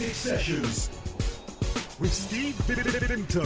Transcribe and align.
Eclectic 0.00 0.16
Sessions 0.16 0.88
with 2.00 2.10
Steve 2.10 2.54
Vinto 2.66 3.44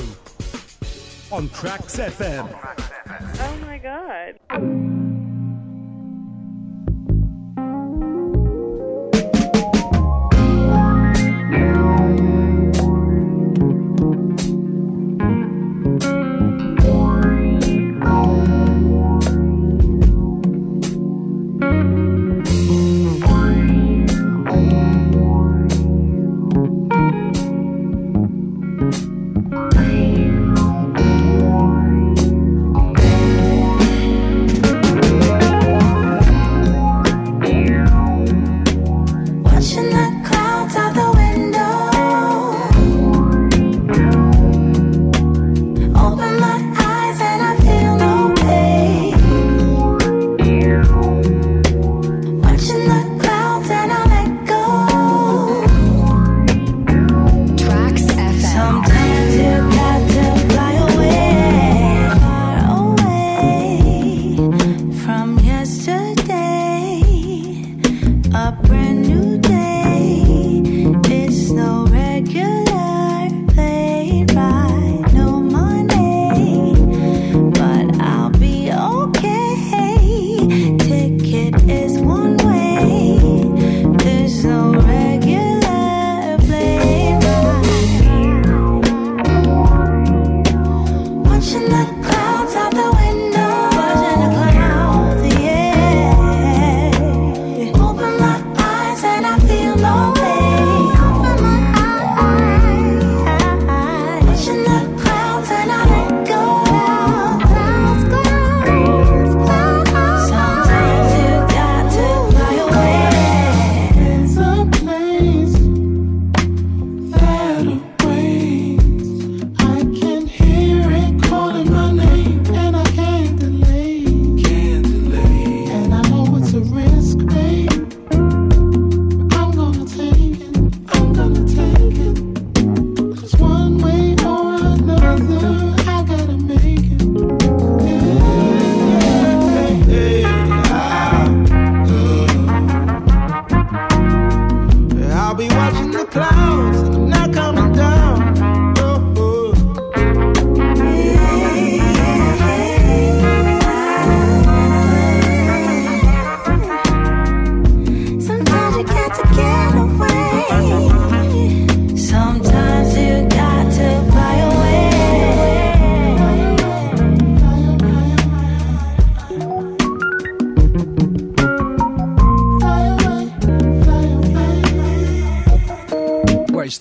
on 1.33 1.49
Tracks 1.49 1.97
FM. 1.97 2.49
Oh 3.41 3.57
my 3.67 3.79
god. 3.79 4.94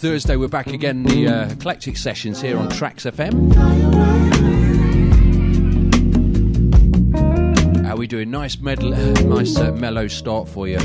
Thursday, 0.03 0.35
we're 0.35 0.49
back 0.49 0.67
again, 0.67 1.03
the 1.03 1.29
uh, 1.29 1.49
eclectic 1.49 1.95
sessions 1.95 2.41
here 2.41 2.57
on 2.57 2.67
Tracks 2.67 3.05
FM. 3.05 3.55
How 7.85 7.95
we 7.95 8.05
doing? 8.05 8.29
Nice, 8.29 8.59
nice 8.59 9.57
uh, 9.57 9.71
mellow 9.71 10.09
start 10.09 10.49
for 10.49 10.67
you. 10.67 10.77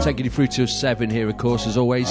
Taking 0.00 0.24
you 0.24 0.30
through 0.30 0.46
to 0.46 0.66
seven 0.66 1.10
here, 1.10 1.28
of 1.28 1.36
course, 1.36 1.66
as 1.66 1.76
always. 1.76 2.10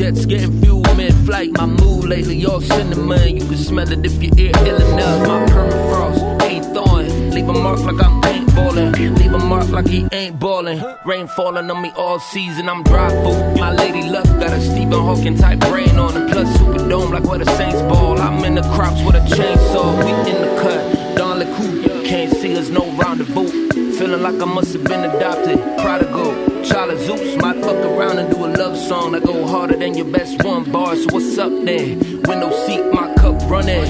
Jets 0.00 0.24
getting 0.24 0.60
fuel 0.62 0.82
mid-flight. 0.94 1.50
My 1.58 1.66
mood 1.66 2.04
lately 2.04 2.44
all 2.46 2.60
cinnamon. 2.60 3.36
You 3.36 3.44
can 3.44 3.56
smell 3.56 3.90
it 3.92 4.04
if 4.04 4.22
your 4.22 4.32
ear 4.38 4.52
ill 4.66 4.80
enough. 4.92 5.28
My 5.28 5.44
permafrost 5.52 6.42
ain't 6.42 6.64
thawing. 6.74 7.30
Leave 7.34 7.48
a 7.48 7.52
mark 7.52 7.80
like 7.80 8.02
I'm 8.02 8.20
paintballing. 8.22 9.18
Leave 9.18 9.32
a 9.32 9.38
mark 9.38 9.68
like 9.68 9.86
he 9.86 10.06
ain't 10.12 10.38
balling. 10.38 10.82
Rain 11.04 11.26
falling 11.28 11.70
on 11.70 11.82
me 11.82 11.90
all 11.96 12.18
season. 12.18 12.68
I'm 12.68 12.82
dry 12.82 13.10
food. 13.10 13.58
My 13.58 13.72
lady 13.72 14.08
luck 14.08 14.24
got 14.24 14.52
a 14.52 14.60
Stephen 14.60 14.92
Hawking 14.92 15.36
type 15.36 15.60
brain 15.60 15.96
on 15.98 16.16
it. 16.16 16.32
Plus 16.32 16.48
Superdome 16.56 17.10
like 17.10 17.24
where 17.24 17.38
the 17.38 17.50
Saints 17.56 17.82
ball. 17.82 18.18
I'm 18.18 18.42
in 18.44 18.54
the 18.54 18.62
crops 18.74 19.02
with 19.02 19.16
a 19.16 19.24
chainsaw. 19.36 19.90
We 20.04 20.30
in 20.30 20.40
the 20.40 20.60
cut. 20.62 21.16
Don 21.16 21.38
LeCoux. 21.40 22.04
Can't 22.06 22.32
see 22.36 22.56
us 22.56 22.70
no 22.70 22.90
rendezvous. 22.96 23.69
Feeling 24.00 24.22
like 24.22 24.40
I 24.40 24.46
must 24.46 24.72
have 24.72 24.84
been 24.84 25.04
adopted. 25.04 25.58
Prodigal. 25.76 26.64
Child 26.64 26.92
of 26.92 27.00
Zeus 27.00 27.36
might 27.36 27.62
fuck 27.62 27.76
around 27.84 28.18
and 28.18 28.34
do 28.34 28.46
a 28.46 28.48
love 28.48 28.74
song 28.74 29.12
that 29.12 29.24
go 29.24 29.46
harder 29.46 29.76
than 29.76 29.92
your 29.92 30.06
best 30.06 30.42
one 30.42 30.72
bar. 30.72 30.96
So 30.96 31.04
what's 31.10 31.36
up 31.36 31.52
there? 31.66 31.98
Window 31.98 32.50
seat, 32.64 32.82
my 32.94 33.14
cup 33.16 33.38
running. 33.42 33.84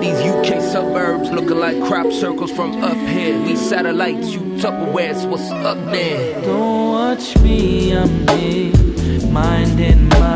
These 0.00 0.18
UK 0.32 0.62
suburbs 0.62 1.30
looking 1.30 1.58
like 1.58 1.78
crop 1.84 2.10
circles 2.10 2.50
from 2.50 2.82
up 2.82 2.96
here. 2.96 3.38
We 3.42 3.54
satellites, 3.56 4.32
you 4.32 4.40
Tupperware, 4.56 5.14
so 5.14 5.28
what's 5.28 5.50
up 5.50 5.76
there? 5.92 6.40
Don't 6.40 6.92
watch 6.92 7.36
me, 7.40 7.94
I'm 7.94 8.26
here, 8.28 8.72
mind 9.28 9.78
in 9.78 10.08
mind, 10.08 10.35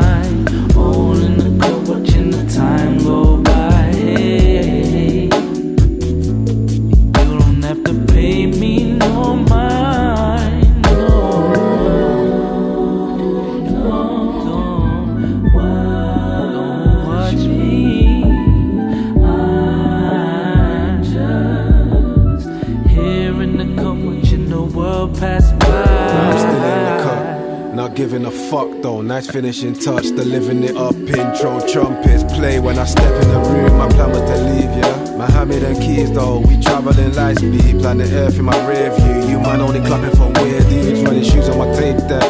giving 28.01 28.25
a 28.25 28.31
fuck 28.31 28.67
though. 28.81 28.99
Nice 28.99 29.29
finishing 29.29 29.73
touch, 29.75 30.05
delivering 30.05 30.63
it 30.63 30.75
up. 30.75 30.95
Intro 30.95 31.59
trumpets 31.67 32.23
play 32.33 32.59
when 32.59 32.79
I 32.79 32.85
step 32.85 33.13
in 33.21 33.29
the 33.29 33.39
room. 33.51 33.77
My 33.77 33.87
plan 33.89 34.09
was 34.09 34.21
to 34.21 34.37
leave, 34.49 34.71
yeah. 34.81 35.17
Mohammed 35.17 35.61
and 35.61 35.77
Keys 35.77 36.11
though, 36.11 36.39
we 36.39 36.59
traveling 36.59 37.13
light 37.13 37.37
speed. 37.37 37.79
Planet 37.79 38.11
Earth 38.11 38.39
in 38.39 38.45
my 38.45 38.57
rear 38.67 38.89
view. 38.97 39.29
You 39.29 39.39
man 39.39 39.61
only 39.61 39.81
clapping 39.81 40.15
for 40.17 40.29
weird 40.41 40.67
dudes. 40.67 41.01
Running 41.03 41.23
shoes 41.23 41.47
on 41.47 41.59
my 41.59 41.71
tape 41.75 41.99
deck. 42.09 42.23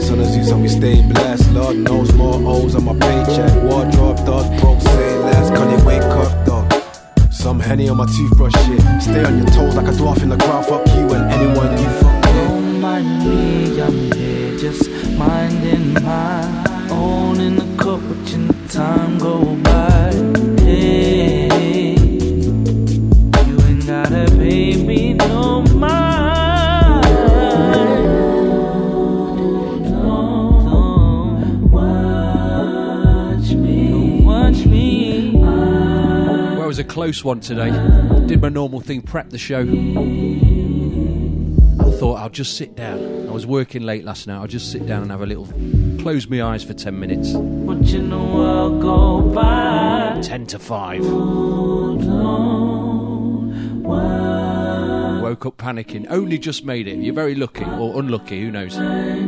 Son 0.00 0.18
of 0.18 0.28
Zeus 0.32 0.50
and 0.50 0.62
we 0.62 0.68
stay 0.68 1.02
blessed. 1.06 1.52
Lord 1.52 1.76
knows 1.76 2.10
more 2.14 2.40
O's 2.54 2.74
on 2.74 2.84
my 2.84 2.94
paycheck. 2.94 3.52
Wardrobe 3.64 4.16
dog 4.24 4.46
broke, 4.62 4.80
say 4.80 5.18
less. 5.18 5.50
Can 5.50 5.78
you 5.78 5.84
wake 5.84 6.00
up 6.22 6.46
dog? 6.46 6.72
Some 7.30 7.60
henny 7.60 7.86
on 7.90 7.98
my 7.98 8.06
toothbrush 8.06 8.54
shit. 8.64 8.80
Stay 9.02 9.22
on 9.22 9.36
your 9.36 9.48
toes 9.48 9.76
like 9.76 9.88
a 9.88 9.94
dwarf 10.00 10.22
in 10.22 10.30
the 10.30 10.38
crowd. 10.38 10.64
Fuck 10.64 10.86
you 10.96 11.04
and 11.12 11.30
anyone 11.36 11.72
you 11.76 11.90
fuck 12.00 12.24
with. 12.24 12.72
Me, 13.24 13.80
I'm 13.82 14.12
here 14.12 14.41
just 14.62 14.88
minding 15.18 15.92
my 15.94 16.40
own 16.88 17.40
in 17.40 17.56
the 17.56 17.66
cup, 17.82 18.00
watching 18.00 18.46
the 18.46 18.54
time 18.68 19.18
go 19.18 19.56
by. 19.56 20.12
Hey, 20.62 21.48
you 23.44 23.58
ain't 23.66 23.84
gotta 23.84 24.26
pay 24.38 24.76
me 24.76 25.14
no 25.14 25.62
mind. 25.62 27.02
Don't 29.90 31.72
watch 31.72 33.50
me, 33.54 34.22
watch 34.24 34.64
me. 34.64 35.32
Well, 35.34 36.62
it 36.62 36.66
was 36.68 36.78
a 36.78 36.84
close 36.84 37.24
one 37.24 37.40
today. 37.40 37.72
Did 38.26 38.40
my 38.40 38.48
normal 38.48 38.78
thing, 38.78 39.02
prep 39.02 39.30
the 39.30 39.38
show. 39.38 39.62
I 41.80 41.90
thought 41.98 42.20
I'll 42.20 42.30
just 42.30 42.56
sit 42.56 42.76
down. 42.76 43.11
I 43.32 43.34
was 43.34 43.46
working 43.46 43.80
late 43.80 44.04
last 44.04 44.26
night. 44.26 44.38
I'll 44.38 44.46
just 44.46 44.70
sit 44.70 44.84
down 44.84 45.00
and 45.00 45.10
have 45.10 45.22
a 45.22 45.26
little 45.26 45.46
close 46.02 46.28
my 46.28 46.42
eyes 46.42 46.62
for 46.62 46.74
10 46.74 47.00
minutes. 47.00 47.32
Watching 47.32 48.10
the 48.10 48.18
world 48.18 48.82
go 48.82 49.22
by. 49.22 50.20
10 50.22 50.46
to 50.48 50.58
5. 50.58 51.02
Don't 51.02 52.02
Woke 55.22 55.46
up 55.46 55.56
panicking. 55.56 56.06
Only 56.10 56.36
just 56.36 56.66
made 56.66 56.86
it. 56.86 56.98
You're 56.98 57.14
very 57.14 57.34
lucky 57.34 57.64
or 57.64 57.98
unlucky, 57.98 58.42
who 58.42 58.50
knows? 58.50 58.74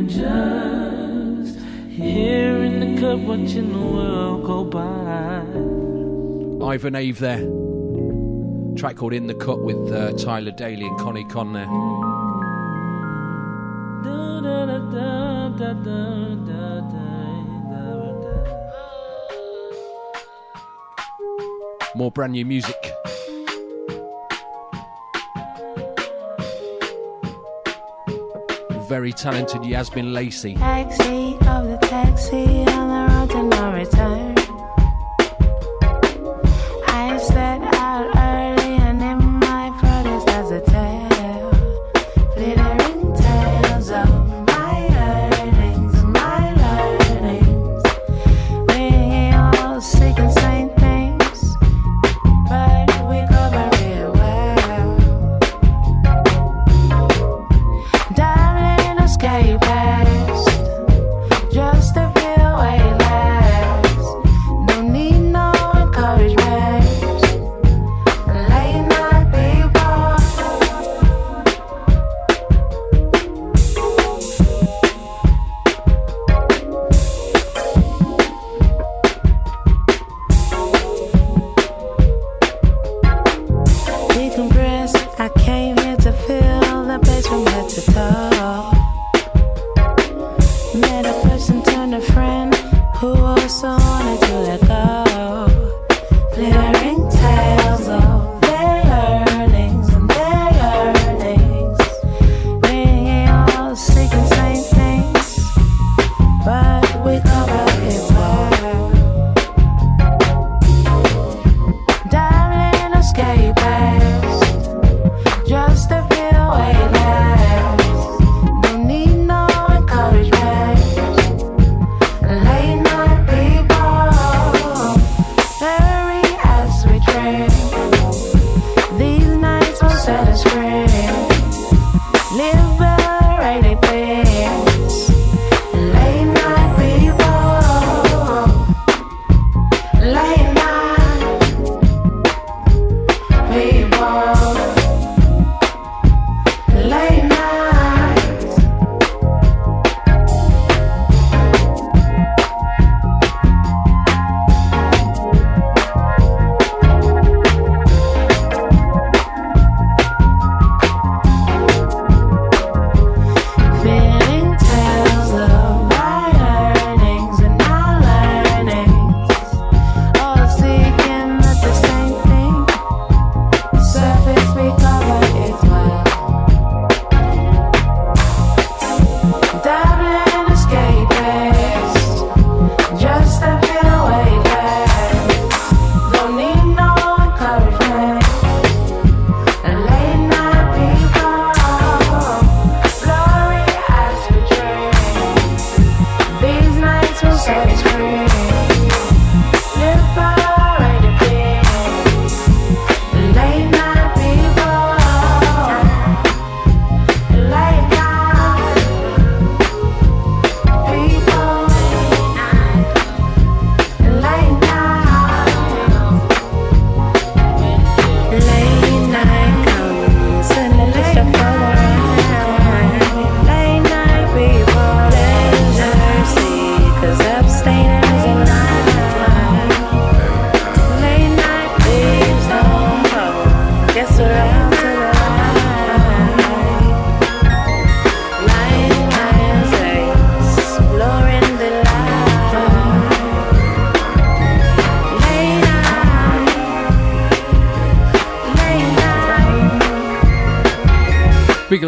just 0.06 1.58
here 1.88 2.62
in 2.62 2.80
the 2.80 3.00
cup, 3.00 3.20
watching 3.20 3.72
the 3.72 3.78
world 3.78 4.44
go 4.44 4.64
by. 4.64 5.46
Ivan 6.62 6.94
Ave 6.94 7.12
there. 7.12 7.40
Track 8.76 8.96
called 8.96 9.14
In 9.14 9.28
the 9.28 9.34
Cut 9.34 9.60
with 9.62 9.90
uh, 9.90 10.12
Tyler 10.18 10.50
Daly 10.50 10.86
and 10.86 10.98
Connie 10.98 11.24
Con 11.24 11.54
there. 11.54 12.03
More 21.96 22.10
brand 22.10 22.32
new 22.32 22.44
music. 22.44 22.74
Very 28.88 29.12
talented 29.12 29.62
Yazmin 29.62 30.12
Lacey. 30.12 30.54
Taxi 30.54 31.36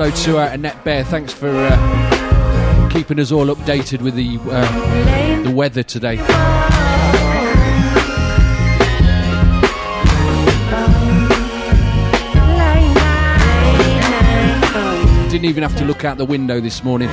Hello 0.06 0.22
to 0.22 0.38
uh, 0.38 0.52
Annette 0.52 0.84
Bear. 0.84 1.02
Thanks 1.02 1.32
for 1.32 1.48
uh, 1.50 2.88
keeping 2.92 3.18
us 3.18 3.32
all 3.32 3.46
updated 3.46 4.02
with 4.02 4.14
the 4.14 4.38
uh, 4.52 5.42
the 5.42 5.50
weather 5.50 5.82
today. 5.82 6.14
Didn't 15.28 15.46
even 15.46 15.64
have 15.64 15.76
to 15.76 15.84
look 15.84 16.04
out 16.04 16.18
the 16.18 16.24
window 16.24 16.60
this 16.60 16.84
morning. 16.84 17.08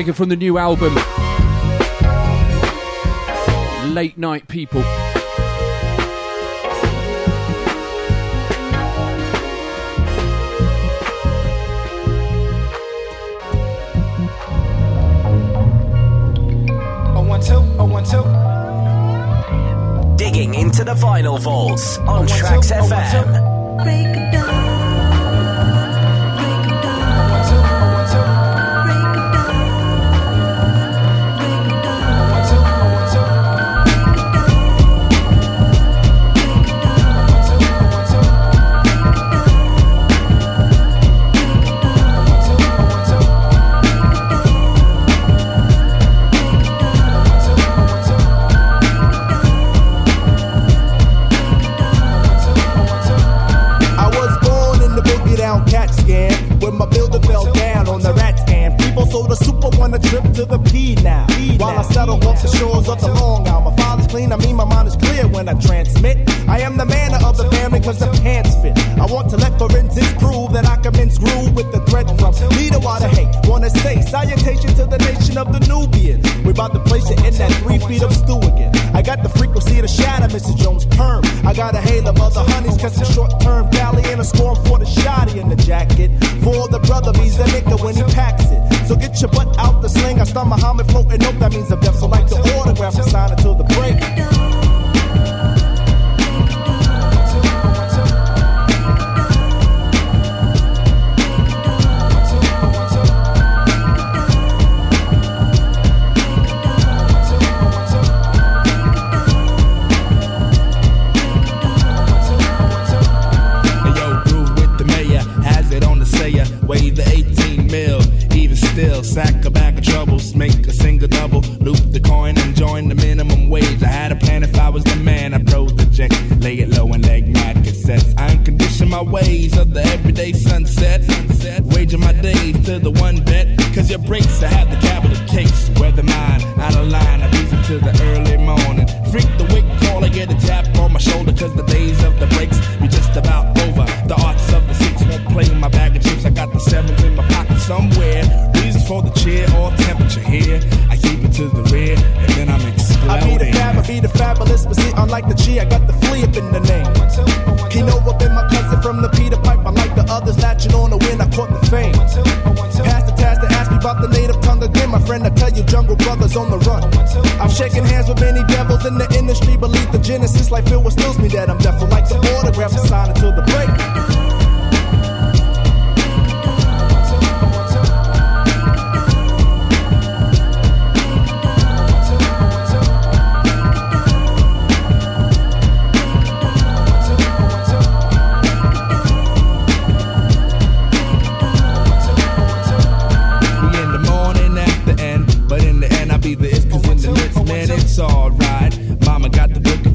taken 0.00 0.14
from 0.14 0.30
the 0.30 0.36
new 0.36 0.56
album, 0.56 0.94
Late 3.94 4.16
Night 4.16 4.48
People. 4.48 4.82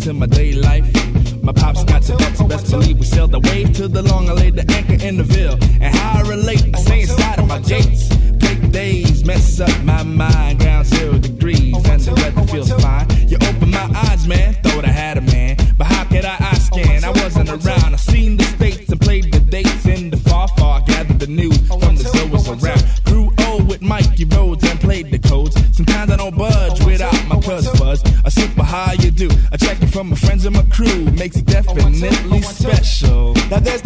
into 0.06 0.20
my 0.20 0.28
day 0.28 0.52
life. 0.52 0.86
My 1.42 1.52
pops 1.52 1.84
got 1.86 2.04
to 2.04 2.16
ducks, 2.16 2.42
best 2.44 2.70
believe 2.70 3.00
we 3.00 3.06
sailed 3.06 3.32
the 3.32 3.40
wave 3.40 3.74
to 3.78 3.88
the 3.88 4.04
long. 4.04 4.30
I 4.30 4.34
laid 4.34 4.56
the 4.56 4.66
anchor 4.72 5.04
in 5.04 5.18
the 5.18 5.24
veil. 5.24 5.54
And 5.82 5.96
how 5.96 6.20
I 6.20 6.30
relate, 6.30 6.64
I 6.76 6.80
stay 6.80 7.02
inside 7.02 7.40
of 7.40 7.48
my 7.48 7.60
gates. 7.60 8.08
Break 8.38 8.72
days, 8.72 9.26
mess 9.26 9.60
up 9.60 9.84
my 9.84 10.04
mind. 10.04 10.45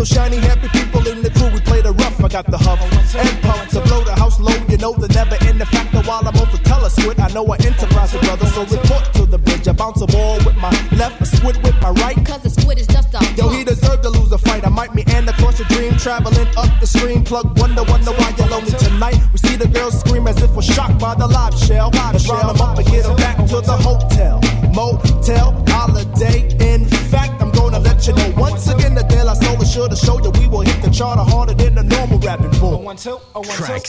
Shiny 0.09 0.37
happy 0.37 0.67
people 0.69 1.07
in 1.07 1.21
the 1.21 1.29
crew. 1.29 1.49
We 1.53 1.61
play 1.61 1.81
the 1.81 1.93
rough. 1.93 2.17
I 2.23 2.27
got 2.27 2.45
the 2.49 2.57
huff 2.57 2.81
and 2.81 3.41
puff 3.41 3.69
to 3.69 3.81
blow 3.81 4.03
the 4.03 4.15
house 4.15 4.39
low. 4.39 4.57
You 4.67 4.77
know 4.77 4.93
the 4.93 5.07
never 5.13 5.37
end. 5.45 5.61
The 5.61 5.67
fact 5.67 5.91
that 5.93 6.05
while 6.07 6.25
I'm 6.27 6.33
tell 6.79 6.85
a 6.85 6.89
squid, 6.89 7.19
I 7.19 7.27
know 7.33 7.45
I 7.45 7.57
enterprise 7.57 8.13
it, 8.13 8.21
brother. 8.21 8.47
So 8.47 8.61
report 8.65 9.03
to 9.13 9.25
the 9.25 9.37
bridge. 9.37 9.67
I 9.67 9.73
bounce 9.73 10.01
a 10.01 10.07
ball 10.07 10.37
with 10.45 10.57
my 10.57 10.71
left, 10.97 11.21
a 11.21 11.25
squid 11.25 11.57
with 11.63 11.77
my 11.81 11.91
right. 12.03 12.17
Cause 12.25 12.41
the 12.41 12.49
squid 12.49 12.79
is 12.79 12.87
just 12.87 13.13
a 13.13 13.19
Yo, 13.37 13.49
he 13.49 13.63
deserved 13.63 14.03
to 14.03 14.09
lose 14.09 14.31
a 14.31 14.37
fight. 14.37 14.65
I 14.65 14.69
might 14.69 14.93
meander 14.95 15.31
across 15.31 15.59
your 15.59 15.67
dream, 15.69 15.93
traveling 15.97 16.49
up 16.57 16.71
the 16.79 16.87
stream. 16.87 17.23
Plug 17.23 17.57
wonder, 17.59 17.83
wonder 17.83 18.11
why 18.11 18.33
you're 18.37 18.47
lonely 18.47 18.71
tonight. 18.71 19.19
We 19.33 19.39
see 19.39 19.55
the 19.55 19.67
girls 19.67 19.99
scream 19.99 20.27
as 20.27 20.41
if 20.41 20.51
we're 20.55 20.69
shocked 20.75 20.99
by 20.99 21.15
the 21.15 21.27
live 21.27 21.38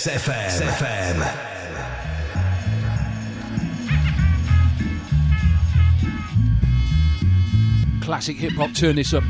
Tracks 0.02 0.24
FM. 0.24 0.64
FM. 0.78 1.20
Classic 8.00 8.36
hip 8.36 8.52
hop, 8.52 8.72
turn 8.72 8.96
this 8.96 9.12
up. 9.12 9.22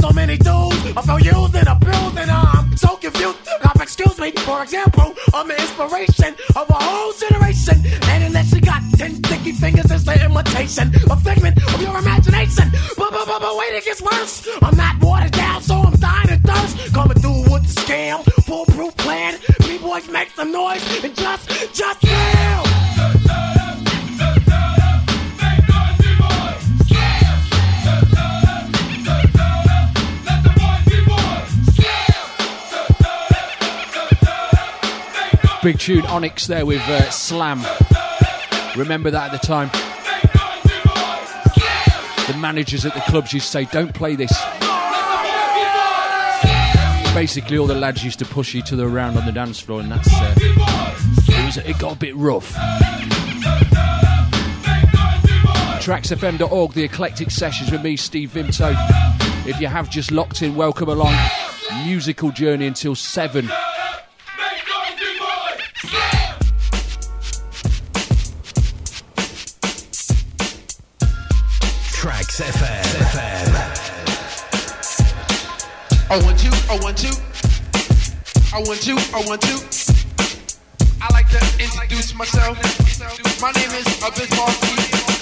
So 0.00 0.10
many 0.12 0.36
dues. 0.36 0.96
I 0.96 1.02
feel 1.02 1.20
used 1.20 1.54
and 1.54 1.68
abused 1.68 2.18
and 2.18 2.30
I'm 2.30 2.76
so 2.76 2.96
confused. 2.96 3.38
Now, 3.62 3.72
excuse 3.80 4.18
me, 4.18 4.32
for 4.48 4.62
example, 4.62 5.14
I'm 5.34 5.48
the 5.48 5.54
inspiration 5.60 6.34
of 6.56 6.68
a 6.70 6.74
whole 6.74 7.12
generation. 7.12 7.76
And 8.10 8.24
unless 8.24 8.52
you 8.52 8.60
got 8.60 8.82
ten 8.96 9.14
sticky 9.22 9.52
fingers, 9.52 9.90
it's 9.90 10.04
the 10.04 10.24
imitation, 10.24 10.92
a 11.10 11.16
figment 11.16 11.56
of 11.74 11.80
your 11.82 11.96
imagination. 11.98 12.70
But, 12.96 13.10
but, 13.10 13.26
but, 13.26 13.40
but 13.40 13.56
wait, 13.58 13.74
it 13.74 13.84
gets 13.84 14.02
worse. 14.02 14.48
I'm 14.62 14.76
not 14.76 15.02
watered 15.02 15.32
down, 15.32 15.62
so 15.62 15.74
I'm 15.76 15.96
dying 15.96 16.30
of 16.30 16.40
thirst. 16.40 16.94
Coming 16.94 17.18
through 17.18 17.42
with 17.52 17.64
the 17.68 17.80
scam, 17.80 18.24
foolproof 18.44 18.96
plan. 18.96 19.38
B-boys 19.60 20.08
make 20.08 20.30
some 20.30 20.52
noise 20.52 20.82
and 21.04 21.14
just, 21.14 21.74
just 21.74 22.02
yell. 22.04 22.49
Big 35.62 35.78
tune 35.78 36.06
Onyx 36.06 36.46
there 36.46 36.64
with 36.64 36.80
uh, 36.88 37.10
Slam. 37.10 37.58
Remember 38.78 39.10
that 39.10 39.30
at 39.30 39.40
the 39.40 39.46
time. 39.46 39.68
The 42.32 42.38
managers 42.38 42.86
at 42.86 42.94
the 42.94 43.00
clubs 43.00 43.34
used 43.34 43.44
to 43.46 43.50
say, 43.50 43.64
don't 43.66 43.92
play 43.92 44.16
this. 44.16 44.32
Basically, 47.12 47.58
all 47.58 47.66
the 47.66 47.74
lads 47.74 48.02
used 48.02 48.18
to 48.20 48.24
push 48.24 48.54
each 48.54 48.72
other 48.72 48.88
around 48.88 49.18
on 49.18 49.26
the 49.26 49.32
dance 49.32 49.60
floor, 49.60 49.80
and 49.80 49.92
that's. 49.92 50.08
Uh, 50.10 50.34
it, 50.38 51.44
was, 51.44 51.56
it 51.58 51.78
got 51.78 51.94
a 51.94 51.98
bit 51.98 52.16
rough. 52.16 52.54
TracksFM.org, 55.82 56.72
the 56.72 56.84
eclectic 56.84 57.30
sessions 57.30 57.70
with 57.70 57.82
me, 57.82 57.96
Steve 57.96 58.30
Vimto. 58.30 58.74
If 59.46 59.60
you 59.60 59.66
have 59.66 59.90
just 59.90 60.10
locked 60.10 60.40
in, 60.40 60.54
welcome 60.54 60.88
along. 60.88 61.14
Musical 61.84 62.30
journey 62.30 62.66
until 62.66 62.94
7. 62.94 63.50
I 76.10 76.18
want 76.26 76.42
to, 76.42 76.50
I 76.66 76.74
want 76.82 76.98
to, 77.06 77.10
I 78.50 78.58
want 78.66 78.82
to, 78.82 78.98
I 79.14 79.22
want 79.30 79.40
to. 79.46 79.54
I 80.98 81.06
like 81.14 81.30
to 81.30 81.38
introduce 81.62 82.18
myself. 82.18 82.58
My 83.38 83.54
name 83.54 83.70
is 83.78 83.86
Biz 84.18 84.26
Markie, 84.34 84.74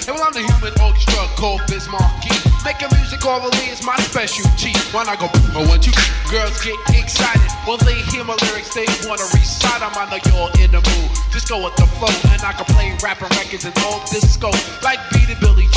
and 0.09 0.17
well, 0.17 0.25
I'm 0.25 0.33
the 0.33 0.41
human 0.41 0.73
orchestra 0.81 1.29
called 1.37 1.61
Biz 1.69 1.85
Markie. 1.93 2.33
Making 2.65 2.89
music 2.97 3.21
all 3.21 3.37
the 3.37 3.53
orally 3.53 3.69
is 3.69 3.85
my 3.85 4.01
specialty. 4.01 4.73
When 4.89 5.05
I 5.05 5.13
go, 5.13 5.29
I 5.53 5.61
want 5.69 5.85
to, 5.85 5.93
girls 6.25 6.57
get 6.65 6.73
excited 6.97 7.53
when 7.69 7.77
they 7.85 8.01
hear 8.09 8.25
my 8.25 8.33
lyrics. 8.49 8.73
They 8.73 8.89
wanna 9.05 9.29
recite 9.29 9.85
'em. 9.85 9.93
I 9.93 10.09
know 10.09 10.17
you're 10.25 10.49
in 10.65 10.73
the 10.73 10.81
mood. 10.81 11.09
Just 11.29 11.47
go 11.53 11.61
with 11.61 11.77
the 11.77 11.85
flow, 12.01 12.09
and 12.33 12.41
I 12.41 12.57
can 12.57 12.65
play 12.65 12.97
rapping 13.05 13.29
records 13.37 13.63
and 13.63 13.77
all 13.85 14.01
disco, 14.09 14.49
like 14.81 14.97
Beat 15.13 15.29
It, 15.29 15.39
Billie 15.39 15.69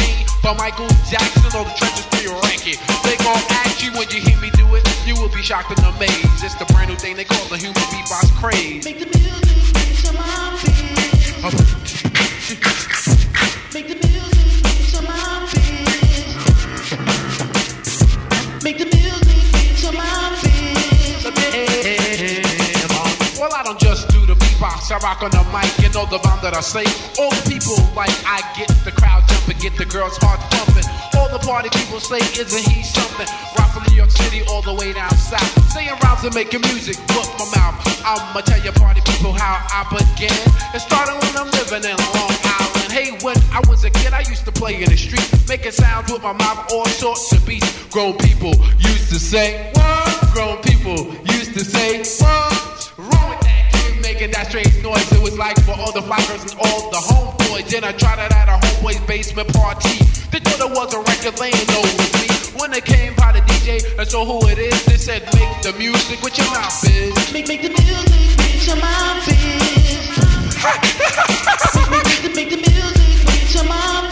By 0.42 0.54
Michael 0.58 0.88
Jackson. 1.08 1.44
All 1.54 1.64
the 1.64 1.70
trenches 1.78 2.04
for 2.06 2.20
your 2.22 2.34
ranking. 2.42 2.74
They 3.04 3.16
gon' 3.22 3.38
ask 3.62 3.82
you 3.84 3.92
when 3.92 4.08
you 4.10 4.20
hear 4.20 4.38
me 4.40 4.50
do 4.50 4.66
it. 4.74 4.82
You 5.06 5.14
will 5.14 5.28
be 5.28 5.42
shocked 5.42 5.70
and 5.70 5.78
amazed. 5.94 6.42
It's 6.42 6.54
the 6.56 6.64
brand 6.74 6.90
new 6.90 6.96
thing 6.96 7.14
they 7.16 7.24
call 7.24 7.44
the 7.46 7.56
human 7.56 7.82
beatbox 7.94 8.34
craze. 8.40 8.84
Make 8.84 8.98
the 8.98 9.06
music, 9.06 9.74
make 9.74 10.02
your 10.02 10.14
mind 10.18 10.58
Make 13.72 13.86
the 13.86 13.94
music, 14.02 14.62
make 14.66 14.92
your 14.92 15.02
mind 15.06 15.46
Make 18.62 18.78
the 18.78 18.86
music, 18.90 19.26
make 19.54 19.82
your 19.82 19.94
mind 19.94 20.42
Well, 23.38 23.54
I 23.54 23.62
don't 23.64 23.78
just 23.78 24.08
do 24.08 24.26
the 24.26 24.34
beatbox. 24.34 24.90
I 24.90 24.98
rock 24.98 25.22
on 25.22 25.30
the 25.30 25.44
mic, 25.54 25.70
you 25.78 25.88
know 25.94 26.06
the 26.06 26.18
bomb 26.18 26.40
that 26.42 26.54
I 26.56 26.60
say. 26.60 26.84
All 27.22 27.30
the 27.30 27.42
people 27.48 27.78
like 27.94 28.10
I 28.26 28.42
get 28.56 28.68
the 28.84 28.90
crowd 28.92 29.21
get 29.62 29.78
the 29.78 29.86
girls' 29.86 30.18
heart 30.18 30.42
pumping. 30.50 30.82
All 31.14 31.30
the 31.30 31.38
party 31.38 31.70
people 31.70 32.00
say, 32.00 32.18
isn't 32.34 32.66
he 32.66 32.82
something? 32.82 33.30
Rock 33.56 33.70
from 33.70 33.86
New 33.86 33.94
York 33.94 34.10
City 34.10 34.42
all 34.50 34.60
the 34.60 34.74
way 34.74 34.92
down 34.92 35.14
south. 35.14 35.46
Saying 35.70 35.94
rhymes 36.02 36.24
and 36.26 36.34
making 36.34 36.62
music, 36.66 36.98
book 37.14 37.30
my 37.38 37.46
mouth. 37.54 37.78
I'ma 38.02 38.42
tell 38.42 38.58
you 38.58 38.72
party 38.72 39.00
people 39.06 39.30
how 39.30 39.62
I 39.70 39.86
began. 39.86 40.34
It 40.74 40.82
started 40.82 41.14
when 41.14 41.32
I'm 41.38 41.50
living 41.54 41.86
in 41.86 41.94
Long 41.94 42.34
Island. 42.42 42.90
Hey, 42.90 43.14
when 43.22 43.38
I 43.54 43.62
was 43.70 43.84
a 43.84 43.90
kid, 43.90 44.12
I 44.12 44.26
used 44.26 44.44
to 44.50 44.52
play 44.52 44.82
in 44.82 44.90
the 44.90 44.98
street, 44.98 45.30
making 45.46 45.70
sounds 45.70 46.10
with 46.10 46.22
my 46.22 46.32
mouth, 46.32 46.66
all 46.72 46.86
sorts 46.86 47.30
of 47.30 47.46
beats. 47.46 47.70
Grown 47.86 48.18
people 48.18 48.58
used 48.82 49.14
to 49.14 49.18
say, 49.22 49.70
what? 49.78 50.10
Grown 50.34 50.58
people 50.66 51.14
used 51.38 51.54
to 51.54 51.62
say, 51.62 52.02
what? 52.18 52.92
Wrong 52.98 53.30
with 53.30 53.40
that 53.46 53.51
making 54.22 54.38
that 54.38 54.46
strange 54.46 54.70
noise. 54.86 55.10
It 55.10 55.22
was 55.22 55.36
like 55.36 55.58
for 55.66 55.74
all 55.74 55.90
the 55.90 56.02
girls 56.02 56.42
and 56.46 56.54
all 56.62 56.90
the 56.90 57.02
homeboys. 57.02 57.66
Then 57.68 57.82
I 57.82 57.90
tried 57.90 58.22
it 58.22 58.30
at 58.30 58.46
a 58.46 58.54
homeboy's 58.62 59.00
basement 59.06 59.52
party. 59.52 59.98
They 60.30 60.38
thought 60.38 60.62
it 60.62 60.70
was 60.70 60.94
a 60.94 61.00
record 61.02 61.34
laying 61.42 61.70
over 61.74 62.06
me. 62.22 62.30
When 62.54 62.70
they 62.70 62.80
came 62.80 63.14
by 63.16 63.32
the 63.32 63.40
DJ 63.50 63.82
and 63.98 64.06
saw 64.06 64.24
who 64.24 64.46
it 64.46 64.58
is, 64.58 64.84
they 64.86 64.96
said, 64.96 65.26
make 65.34 65.62
the 65.62 65.74
music 65.76 66.22
with 66.22 66.38
your 66.38 66.46
mouth 66.54 66.70
biz. 66.82 67.32
Make, 67.32 67.48
make 67.48 67.62
the 67.62 67.74
music 67.74 68.38
with 68.38 68.66
your 68.66 68.76
mouth 68.78 69.26
biz. 69.26 69.42
make, 71.90 72.06
make, 72.06 72.22
the, 72.22 72.30
make 72.30 72.50
the 72.50 72.62
music 72.62 73.26
with 73.26 73.54
your 73.54 73.64
mouth 73.64 74.11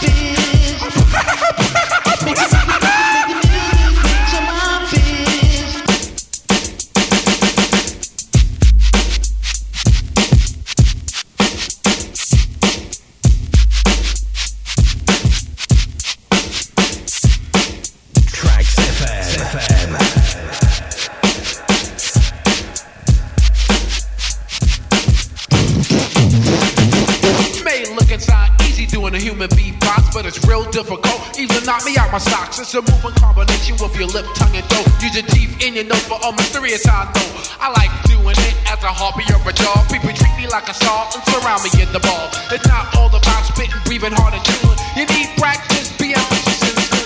difficult. 30.70 31.18
Even 31.38 31.62
knock 31.64 31.84
me 31.84 31.96
out 31.98 32.10
my 32.10 32.18
socks. 32.18 32.58
It's 32.58 32.74
a 32.74 32.82
moving 32.82 33.14
combination 33.18 33.76
with 33.78 33.94
your 33.98 34.08
lip, 34.08 34.26
tongue, 34.34 34.54
and 34.54 34.64
throat. 34.66 34.86
Use 35.02 35.14
your 35.14 35.26
teeth 35.26 35.52
in 35.62 35.74
your 35.74 35.84
nose 35.84 36.02
for 36.06 36.18
a 36.22 36.32
mysterious 36.32 36.86
I 36.86 37.10
know. 37.10 37.28
I 37.60 37.68
like 37.74 37.92
doing 38.06 38.38
it 38.38 38.54
as 38.70 38.80
a 38.82 38.92
hobby 38.92 39.26
or 39.34 39.42
a 39.42 39.52
job. 39.52 39.86
People 39.90 40.14
treat 40.14 40.34
me 40.38 40.46
like 40.46 40.68
a 40.70 40.74
star 40.74 41.10
and 41.14 41.22
surround 41.30 41.62
me 41.66 41.70
in 41.82 41.90
the 41.92 42.00
ball. 42.00 42.30
It's 42.50 42.66
not 42.66 42.94
all 42.96 43.10
about 43.10 43.44
spitting, 43.46 43.74
breathing 43.84 44.14
hard 44.14 44.34
and 44.34 44.44
chewing. 44.46 44.78
You 44.96 45.04
need 45.10 45.28
practice, 45.36 45.90
be 45.98 46.14
ambitious 46.14 46.60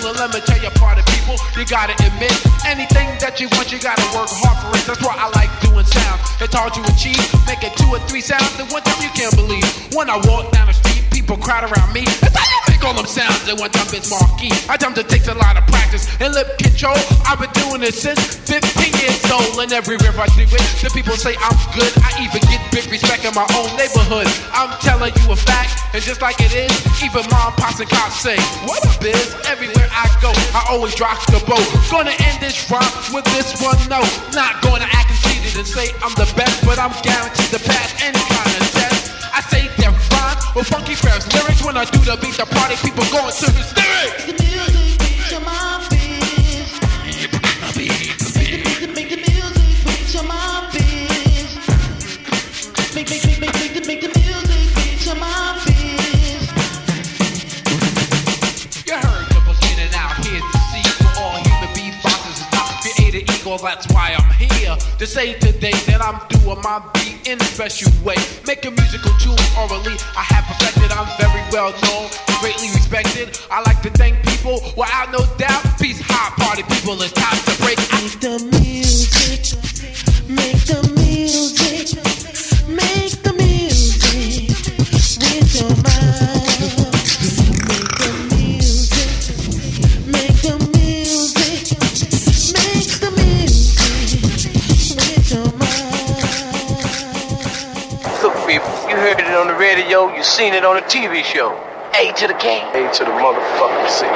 and 0.05 0.17
let 0.21 0.33
me 0.33 0.39
tell 0.45 0.61
you, 0.61 0.69
party 0.77 1.01
people, 1.09 1.33
you 1.57 1.65
gotta 1.65 1.97
admit 2.05 2.33
anything 2.65 3.09
that 3.17 3.41
you 3.41 3.49
want, 3.57 3.71
you 3.73 3.79
gotta 3.79 4.05
work 4.13 4.29
hard 4.29 4.57
for 4.61 4.69
it. 4.77 4.85
That's 4.85 5.01
why 5.01 5.17
I 5.17 5.33
like 5.33 5.49
doing 5.65 5.85
sound. 5.85 6.21
It's 6.37 6.53
hard 6.53 6.77
to 6.77 6.81
achieve, 6.93 7.17
making 7.49 7.73
two 7.73 7.89
or 7.89 7.99
three 8.05 8.21
sounds, 8.21 8.53
and 8.61 8.69
one 8.69 8.83
time 8.85 9.01
you 9.01 9.09
can't 9.17 9.33
believe. 9.35 9.65
When 9.97 10.09
I 10.09 10.21
walk 10.29 10.53
down 10.53 10.67
the 10.67 10.77
street, 10.77 11.01
people 11.09 11.37
crowd 11.37 11.65
around 11.65 11.89
me. 11.93 12.05
That's 12.21 12.37
how 12.37 12.64
all 12.85 12.93
them 12.93 13.09
sounds. 13.09 13.49
And 13.49 13.57
one 13.59 13.73
time 13.73 13.89
it's 13.89 14.09
marquee. 14.13 14.53
I 14.69 14.77
time 14.77 14.93
to 14.93 15.03
takes 15.03 15.27
a 15.27 15.33
lot 15.33 15.57
of 15.57 15.65
practice 15.65 16.05
and 16.21 16.33
lip 16.33 16.57
control. 16.61 16.95
I've 17.25 17.41
been 17.41 17.51
doing 17.57 17.81
this 17.81 17.97
since 17.97 18.21
15 18.45 18.61
years 19.01 19.19
old. 19.33 19.57
And 19.57 19.73
everywhere 19.73 20.13
I 20.13 20.29
do 20.37 20.45
it, 20.45 20.61
the 20.85 20.93
people 20.93 21.17
say 21.17 21.33
I'm 21.41 21.57
good. 21.73 21.89
I 22.05 22.13
even 22.21 22.41
get 22.45 22.61
big 22.69 22.85
respect 22.93 23.25
in 23.25 23.33
my 23.33 23.49
own 23.57 23.73
neighborhood. 23.73 24.29
I'm 24.53 24.69
telling 24.85 25.11
you 25.17 25.33
a 25.33 25.35
fact, 25.35 25.97
and 25.97 26.03
just 26.03 26.21
like 26.21 26.37
it 26.39 26.53
is, 26.53 26.71
even 27.01 27.25
mom, 27.33 27.57
pops, 27.57 27.81
and 27.81 27.89
cops 27.89 28.21
say, 28.21 28.37
What 28.69 28.85
up, 28.85 29.01
biz? 29.01 29.33
Everywhere 29.49 29.89
I 29.89 30.05
go, 30.21 30.29
I 30.53 30.69
always 30.69 30.93
rock 31.01 31.17
the 31.33 31.41
boat. 31.49 31.65
Gonna 31.89 32.13
end 32.13 32.37
this 32.39 32.69
rhyme 32.69 32.85
with 33.09 33.25
this 33.33 33.57
one 33.65 33.81
note. 33.89 34.07
Not 34.37 34.61
gonna 34.61 34.85
act 34.85 35.09
conceited 35.09 35.57
and 35.57 35.67
say 35.67 35.89
I'm 36.05 36.13
the 36.13 36.29
best, 36.37 36.61
but 36.61 36.77
I'm 36.77 36.93
guaranteed 37.01 37.49
to 37.49 37.59
pass 37.65 37.89
any 38.05 38.21
kind 38.29 38.51
of 38.61 38.64
with 40.55 40.67
funky 40.67 40.95
crabs 40.95 41.27
lyrics 41.33 41.63
when 41.63 41.75
I 41.75 41.83
do 41.83 41.99
the 41.99 42.17
beat 42.21 42.37
the 42.37 42.45
party 42.45 42.75
people 42.79 43.03
going 43.11 43.27
to 43.27 43.51
hysterics. 43.51 44.25
Make 44.25 44.37
the 44.37 44.43
music 44.43 44.99
beats 44.99 45.31
your 45.31 45.41
mind 45.41 45.83
Make 48.95 49.09
the 49.11 49.19
music 49.19 49.67
beat 49.85 50.13
your 50.15 50.23
mind 50.23 50.71
Make, 52.95 53.09
make, 53.09 53.25
make, 53.27 53.39
make, 53.41 53.53
make, 53.53 53.73
the, 53.75 53.81
make 53.85 54.01
the 54.01 54.11
music 54.15 54.63
beat 54.79 55.05
your 55.05 55.19
mind 55.19 55.59
You 58.87 58.95
heard 58.95 59.27
the 59.35 59.41
beginning 59.43 59.91
out 59.91 60.15
here 60.23 60.39
to 60.39 60.57
see 60.71 60.87
for 61.03 61.11
all 61.19 61.35
human 61.43 61.71
beatboxers 61.75 62.39
is 62.39 62.47
not 62.55 62.71
created 62.79 63.29
equal. 63.29 63.57
That's 63.57 63.85
why 63.91 64.15
I'm 64.17 64.24
to 64.99 65.05
say 65.05 65.33
today 65.39 65.75
that 65.91 65.99
I'm 66.01 66.19
doing 66.29 66.61
my 66.63 66.79
beat 66.93 67.27
in 67.27 67.41
a 67.41 67.43
special 67.43 67.91
way. 68.03 68.15
Making 68.47 68.75
musical 68.75 69.11
tune 69.19 69.35
orally, 69.59 69.95
I 70.15 70.23
have 70.31 70.45
perfected. 70.47 70.91
I'm 70.91 71.09
very 71.19 71.43
well 71.51 71.71
known, 71.83 72.07
greatly 72.39 72.69
respected. 72.71 73.37
I 73.51 73.61
like 73.67 73.81
to 73.83 73.89
thank 73.91 74.23
people 74.23 74.61
without 74.77 75.11
no 75.11 75.25
doubt. 75.37 75.63
Peace, 75.79 75.99
high 75.99 76.31
party 76.39 76.63
people. 76.63 76.95
It's 77.01 77.11
time 77.11 77.35
to 77.43 77.53
break. 77.63 77.77
Make 77.91 78.19
the 78.23 78.39
music, 78.55 79.59
make 80.29 80.63
the 80.63 80.79
music, 80.95 81.34
heard 99.05 99.19
it 99.19 99.27
on 99.35 99.45
the 99.45 99.53
radio, 99.53 100.11
you 100.15 100.23
seen 100.23 100.55
it 100.55 100.65
on 100.65 100.77
a 100.77 100.81
TV 100.81 101.23
show. 101.23 101.53
A 101.93 102.11
to 102.13 102.25
the 102.25 102.33
K. 102.33 102.57
A 102.73 102.91
to 102.91 103.03
the 103.03 103.11
motherfucking 103.11 103.87
C. 103.87 104.07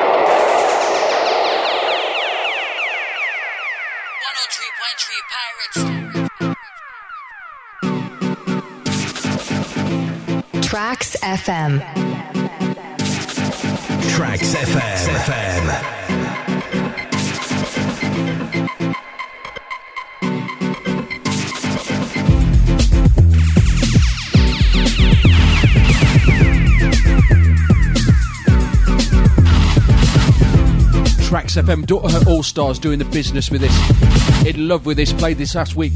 Tracks 10.68 11.16
FM. 11.22 11.80
Tracks 14.16 14.56
FM. 14.56 14.56
Tracks 14.56 14.56
FM, 14.56 16.49
daughter 31.86 32.10
her 32.10 32.22
All 32.28 32.42
Stars 32.42 32.80
doing 32.80 32.98
the 32.98 33.06
business 33.06 33.52
with 33.52 33.62
this. 33.62 34.46
In 34.48 34.68
love 34.68 34.86
with 34.88 34.98
this, 34.98 35.14
played 35.14 35.38
this 35.38 35.54
last 35.54 35.76
week. 35.76 35.94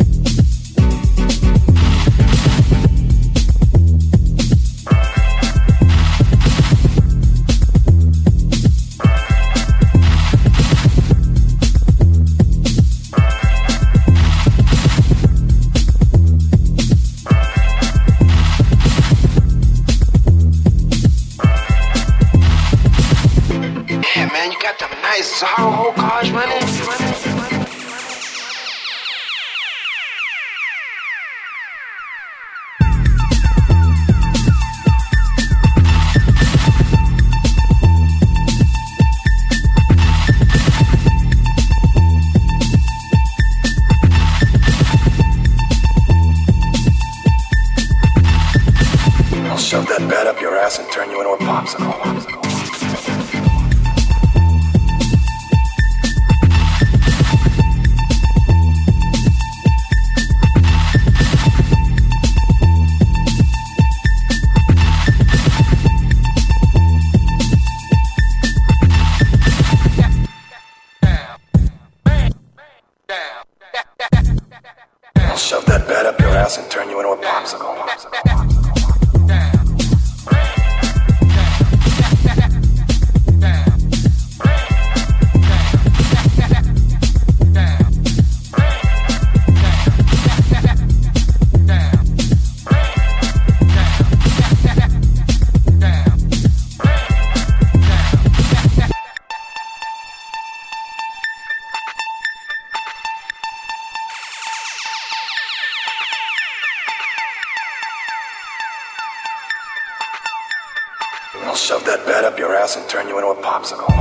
And 112.76 112.90
turn 112.90 113.08
you 113.08 113.18
into 113.18 113.30
a 113.30 113.36
popsicle. 113.36 113.93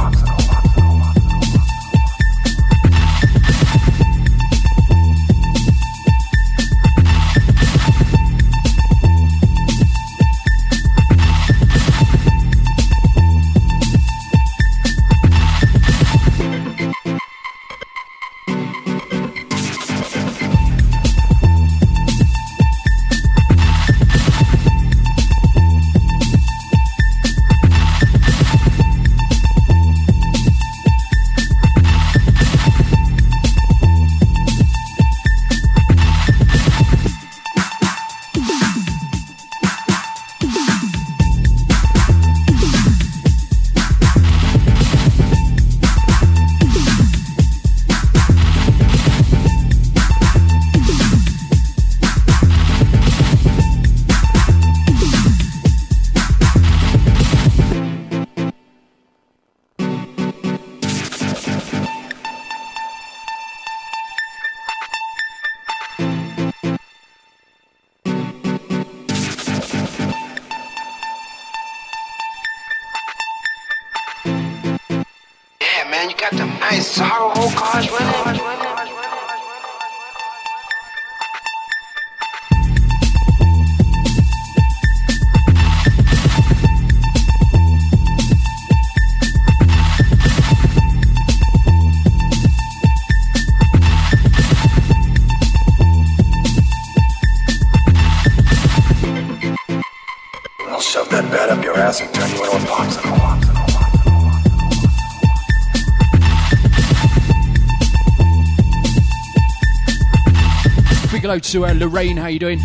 Hello 111.32 111.40
to 111.40 111.64
uh, 111.64 111.72
Lorraine, 111.72 112.18
how 112.18 112.26
you 112.26 112.38
doing? 112.38 112.58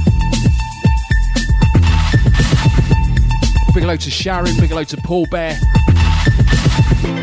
Big 3.74 3.84
hello 3.84 3.96
to 3.96 4.12
Sharon, 4.12 4.54
big 4.60 4.68
hello 4.68 4.84
to 4.84 4.98
Paul 4.98 5.26
Bear, 5.32 5.58
Yeah, 7.02 7.14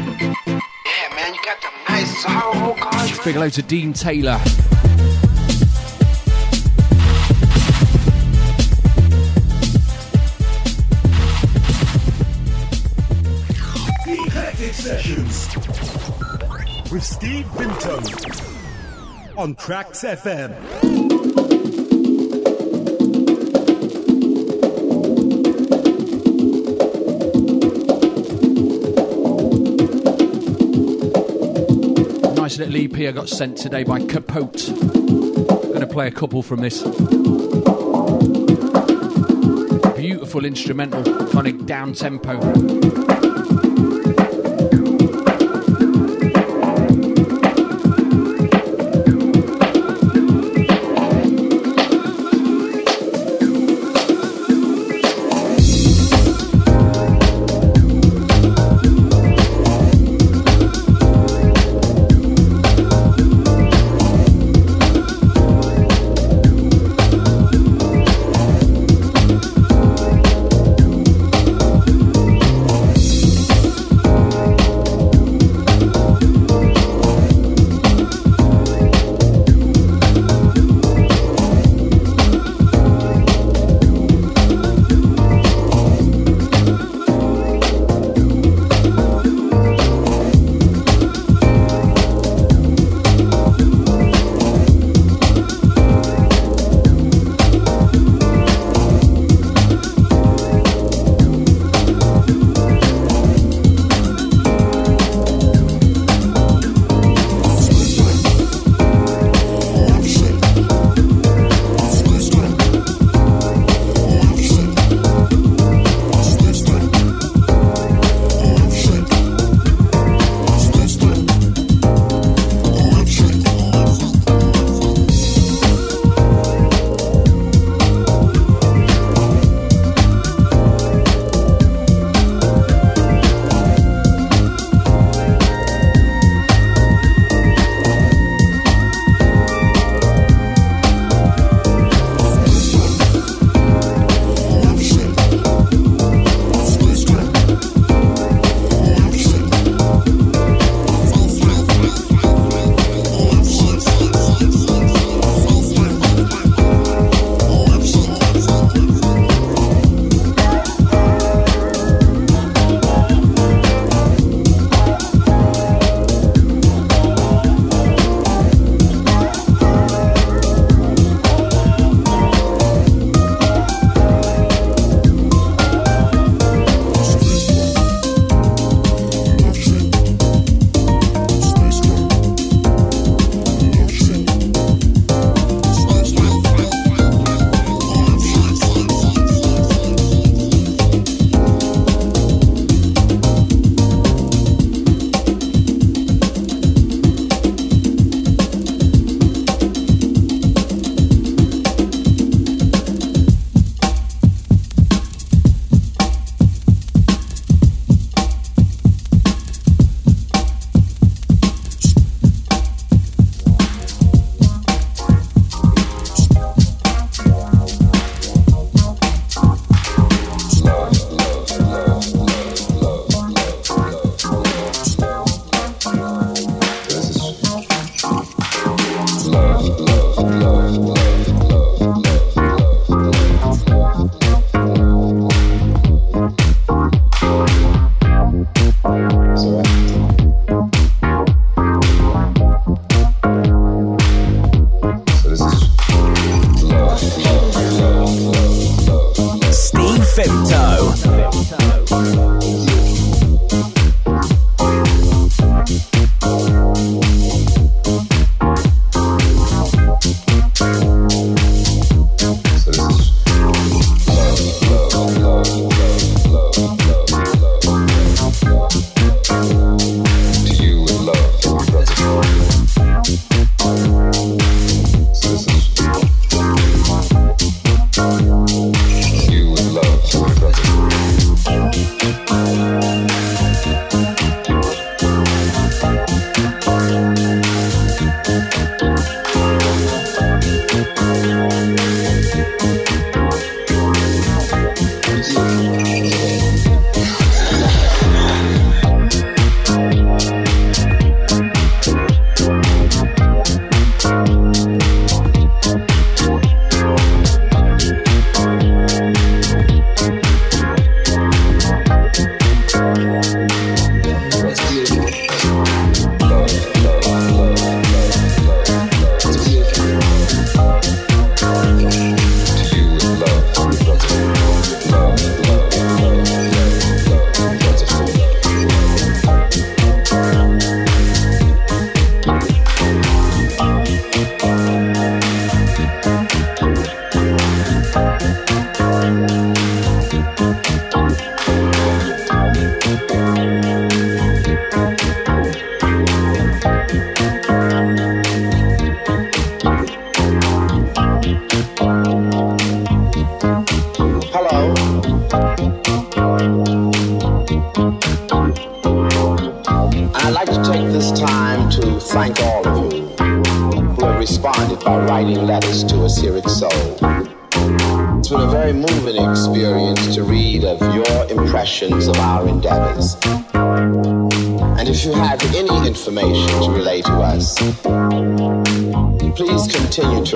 man, 1.15 1.35
you 1.35 1.41
got 1.45 1.61
them 1.61 1.73
nice 1.87 2.23
sorrow 2.23 2.73
cars 2.81 2.95
running. 2.95 3.25
big 3.25 3.35
hello 3.35 3.51
to 3.51 3.61
Dean 3.61 3.93
Taylor. 3.93 4.41
Eclectic 14.07 14.73
Sessions 14.73 15.55
with 16.91 17.05
Steve 17.05 17.45
Vinto 17.49 18.55
on 19.37 19.55
Tracks 19.57 20.05
FM. 20.05 21.14
Little 32.59 32.77
EP 32.77 33.09
I 33.09 33.11
got 33.11 33.29
sent 33.29 33.59
today 33.59 33.83
by 33.83 33.99
Capote. 33.99 34.69
I'm 34.69 35.73
Gonna 35.73 35.89
play 35.89 36.07
a 36.07 36.11
couple 36.13 36.41
from 36.41 36.61
this. 36.61 36.83
Beautiful 39.97 40.45
instrumental, 40.45 41.03
kind 41.31 41.49
of 41.49 41.67
down 41.67 41.95
tempo. 41.95 43.34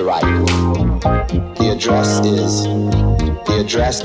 The 0.09 1.71
address 1.75 2.25
is 2.25 2.63
the 2.63 3.59
address 3.63 4.03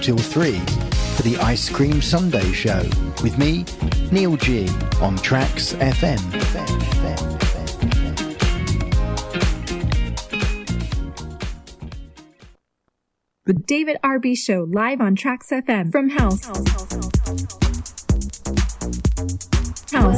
until 0.00 0.16
3 0.16 0.58
for 1.14 1.22
the 1.24 1.36
Ice 1.42 1.68
Cream 1.68 2.00
Sunday 2.00 2.52
show 2.52 2.82
with 3.22 3.36
me, 3.36 3.66
Neil 4.10 4.34
G, 4.38 4.62
on 5.02 5.18
Trax 5.18 5.76
FM. 5.76 6.18
The 13.44 13.52
David 13.52 13.98
RB 14.02 14.38
Show 14.38 14.66
live 14.72 15.02
on 15.02 15.16
Trax 15.16 15.52
FM 15.52 15.92
from 15.92 16.08
House. 16.08 16.46
House. 19.92 20.16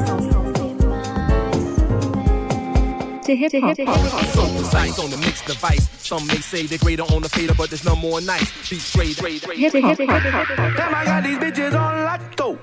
To 3.27 3.35
hip 3.35 3.51
hop. 3.85 3.99
Some 6.03 6.27
may 6.27 6.35
say 6.37 6.67
they're 6.67 6.79
greater 6.79 7.05
on 7.05 7.23
the 7.23 7.29
fader, 7.29 7.55
but 7.55 7.71
there's 7.71 7.85
no 7.85 7.95
more 7.95 8.21
nice. 8.21 8.51
Be 8.69 8.77
straight, 8.77 9.15
straight, 9.17 9.41
Hip 9.43 9.73
hop. 9.73 9.97
Damn, 9.97 10.95
I 10.95 11.05
got 11.05 11.23
these 11.23 11.39
bitches 11.39 11.79
on 11.79 12.05
lotto. 12.05 12.59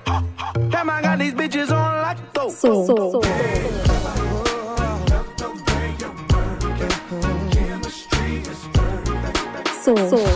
Damn, 0.68 0.90
I 0.90 1.00
got 1.00 1.18
these 1.18 1.32
bitches 1.32 1.70
on 1.70 2.02
lotto. 2.02 2.50
Soul. 2.50 2.86
Soul. 2.86 3.12
Soul. 3.12 3.22
Fun. 10.10 10.29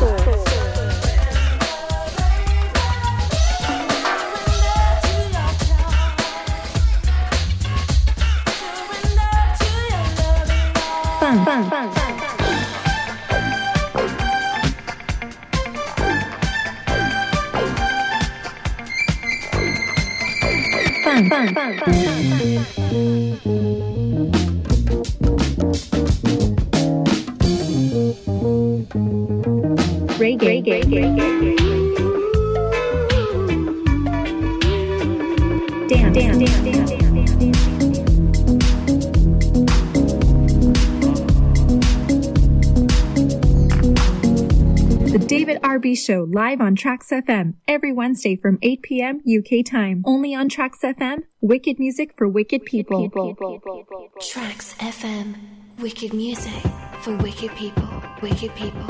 Fun. 21.55 22.04
David 45.95 46.05
Show 46.05 46.27
live 46.29 46.61
on 46.61 46.75
Trax 46.75 47.13
FM 47.13 47.55
every 47.69 47.93
Wednesday 47.93 48.35
from 48.35 48.59
8 48.63 48.83
p.m. 48.83 49.23
UK 49.25 49.65
time. 49.65 50.03
Only 50.05 50.35
on 50.35 50.49
Trax 50.49 50.83
FM, 50.83 51.23
wicked 51.41 51.79
music 51.79 52.15
for 52.17 52.27
wicked 52.27 52.65
people. 52.65 53.09
Trax 54.19 54.75
FM. 54.79 55.37
Wicked 55.79 56.13
music 56.13 56.65
for 57.03 57.17
wicked 57.19 57.53
people. 57.55 57.89
Wicked 58.21 58.53
people. 58.57 58.83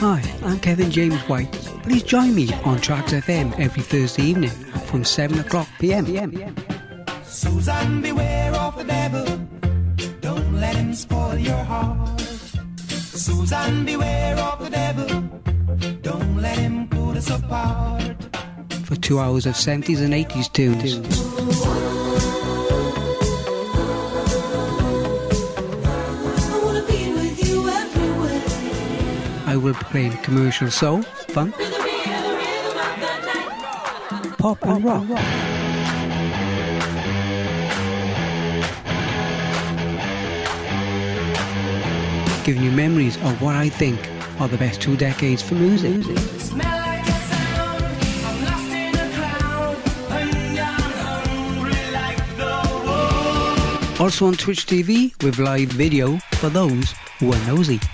Hi, 0.00 0.22
I'm 0.42 0.58
Kevin 0.58 0.90
James 0.90 1.20
White. 1.28 1.52
Please 1.84 2.02
join 2.02 2.34
me 2.34 2.52
on 2.64 2.78
Trax 2.78 3.10
FM 3.22 3.56
every 3.60 3.82
Thursday 3.84 4.24
evening 4.24 4.50
from 4.90 5.04
7 5.04 5.38
o'clock 5.38 5.68
pm. 5.78 6.06
Susan, 7.22 8.02
beware 8.02 8.54
of 8.54 8.76
the 8.76 8.84
devil. 8.84 9.24
Don't 10.20 10.54
let 10.54 10.74
him 10.74 10.92
spoil 10.94 11.38
your 11.38 11.62
heart. 11.62 12.23
Susan, 13.24 13.86
beware 13.86 14.36
of 14.36 14.62
the 14.62 14.68
devil. 14.68 15.06
Don't 16.02 16.36
let 16.42 16.58
him 16.58 16.86
put 16.88 17.16
us 17.16 17.30
apart. 17.30 18.22
For 18.84 18.96
two 18.96 19.18
hours 19.18 19.46
of 19.46 19.54
70s 19.54 20.00
and 20.04 20.12
80s 20.12 20.52
tunes. 20.52 21.00
I 29.46 29.56
will 29.56 29.72
be 29.72 29.84
playing 29.84 30.18
commercial 30.18 30.70
soul, 30.70 31.00
funk, 31.00 31.54
pop 34.36 34.62
and 34.66 34.84
rock. 34.84 35.53
Giving 42.44 42.62
you 42.62 42.70
memories 42.70 43.16
of 43.16 43.40
what 43.40 43.56
I 43.56 43.70
think 43.70 43.98
are 44.38 44.48
the 44.48 44.58
best 44.58 44.82
two 44.82 44.98
decades 44.98 45.40
for 45.40 45.54
music. 45.54 46.04
Also 53.98 54.26
on 54.26 54.34
Twitch 54.34 54.66
TV 54.66 55.14
with 55.22 55.38
live 55.38 55.68
video 55.68 56.18
for 56.34 56.50
those 56.50 56.92
who 57.18 57.32
are 57.32 57.46
nosy. 57.46 57.78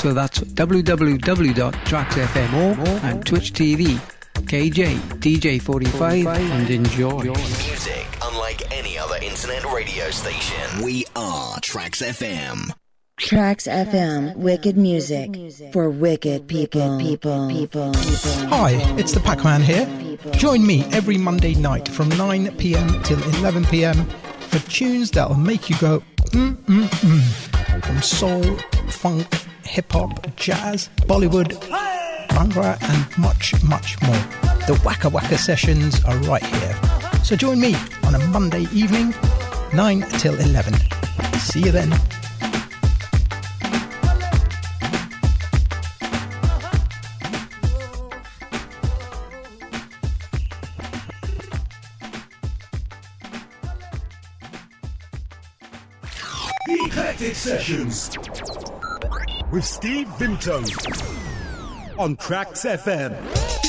so 0.00 0.12
that's 0.12 0.40
www.traxfm 0.40 3.04
and 3.04 3.24
Twitch 3.24 3.52
TV, 3.52 4.00
KJ, 4.42 4.98
DJ45 5.20 6.26
and 6.26 6.70
enjoy. 6.70 7.22
Music 7.22 8.06
unlike 8.22 8.72
any 8.72 8.98
other 8.98 9.16
internet 9.22 9.64
radio 9.72 10.10
station. 10.10 10.82
We 10.82 11.04
are 11.16 11.56
Trax 11.58 12.02
FM. 12.02 12.72
Trax 13.20 13.68
FM, 13.70 14.34
wicked 14.36 14.76
music 14.78 15.36
for 15.72 15.90
wicked 15.90 16.48
people. 16.48 16.98
People. 16.98 17.48
People. 17.48 17.92
People. 17.92 18.48
Hi, 18.48 18.72
it's 18.98 19.12
the 19.12 19.20
Pac-Man 19.20 19.60
here. 19.60 19.86
Join 20.32 20.66
me 20.66 20.84
every 20.92 21.18
Monday 21.18 21.54
night 21.54 21.86
from 21.88 22.08
9 22.10 22.56
p.m. 22.56 23.02
till 23.02 23.22
11 23.40 23.66
p.m. 23.66 24.06
for 24.48 24.58
tunes 24.70 25.10
that'll 25.10 25.36
make 25.36 25.68
you 25.68 25.76
go 25.78 26.02
mm 26.30 26.54
mm 26.56 26.84
mm. 26.88 27.84
From 27.84 28.02
soul, 28.02 28.42
funk, 28.88 29.26
hip 29.64 29.90
hop, 29.92 30.34
jazz, 30.36 30.88
Bollywood, 31.02 31.52
Bhangra, 32.30 32.76
and 32.80 33.18
much, 33.18 33.54
much 33.64 34.00
more. 34.02 34.22
The 34.66 34.80
Waka 34.84 35.08
Waka 35.08 35.36
sessions 35.36 36.02
are 36.04 36.16
right 36.20 36.44
here. 36.44 36.78
So 37.24 37.36
join 37.36 37.60
me 37.60 37.74
on 38.04 38.14
a 38.14 38.26
Monday 38.28 38.66
evening, 38.72 39.14
9 39.74 40.02
till 40.18 40.38
11. 40.38 40.74
See 41.38 41.60
you 41.60 41.72
then. 41.72 41.90
The 56.66 56.84
Eclectic 56.86 57.34
Sessions 57.34 58.16
with 59.50 59.64
Steve 59.64 60.06
Vimto 60.18 61.19
on 62.00 62.16
Trax 62.16 62.64
FM. 62.64 63.59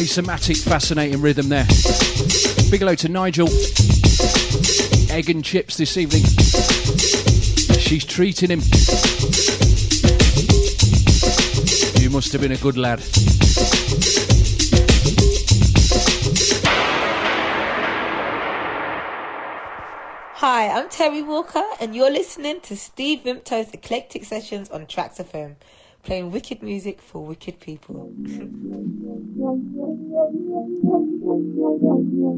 Bass-O-Matic, 0.00 0.62
fascinating 0.66 1.20
rhythm 1.20 1.50
there. 1.50 1.66
Big 2.70 2.80
hello 2.80 2.94
to 2.94 3.10
Nigel. 3.10 3.48
Egg 5.10 5.28
and 5.28 5.44
chips 5.44 5.76
this 5.76 5.98
evening. 5.98 6.22
She's 7.78 8.06
treating 8.06 8.48
him. 8.48 8.60
You 12.00 12.08
must 12.08 12.32
have 12.32 12.40
been 12.40 12.52
a 12.52 12.56
good 12.56 12.78
lad. 12.78 13.00
Hi, 20.32 20.68
I'm 20.68 20.88
Terry 20.88 21.20
Walker, 21.20 21.62
and 21.78 21.94
you're 21.94 22.10
listening 22.10 22.62
to 22.62 22.74
Steve 22.74 23.24
Vimto's 23.24 23.74
Eclectic 23.74 24.24
Sessions 24.24 24.70
on 24.70 24.86
Trax 24.86 25.18
FM, 25.18 25.56
playing 26.10 26.32
wicked 26.32 26.60
music 26.60 27.00
for 27.00 27.24
wicked 27.24 27.60
people. 27.60 28.12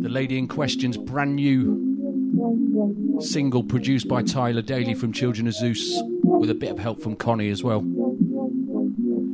The 0.02 0.10
lady 0.10 0.36
in 0.36 0.46
question's 0.46 0.98
brand 0.98 1.36
new 1.36 3.18
single 3.22 3.64
produced 3.64 4.08
by 4.08 4.24
Tyler 4.24 4.60
Daley 4.60 4.92
from 4.92 5.10
Children 5.10 5.46
of 5.46 5.54
Zeus 5.54 6.02
with 6.22 6.50
a 6.50 6.54
bit 6.54 6.70
of 6.70 6.78
help 6.78 7.00
from 7.00 7.16
Konny 7.16 7.50
as 7.50 7.64
well. 7.64 7.82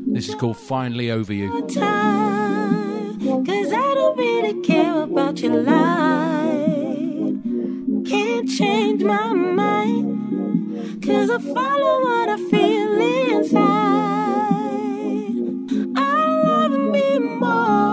This 0.07 0.29
is 0.29 0.37
called 0.37 0.57
Finally 0.57 1.11
Over 1.11 1.33
You. 1.33 1.67
time. 1.67 3.19
Cause 3.45 3.73
I 3.73 3.95
don't 3.97 4.17
really 4.17 4.63
care 4.63 5.03
about 5.03 5.41
your 5.41 5.63
life. 5.65 7.35
Can't 8.09 8.49
change 8.49 9.03
my 9.03 9.33
mind. 9.33 11.03
Cause 11.05 11.29
I 11.29 11.39
follow 11.39 12.03
what 12.03 12.29
I 12.29 12.37
feel 12.49 13.01
inside. 13.01 14.28
More. 16.99 17.88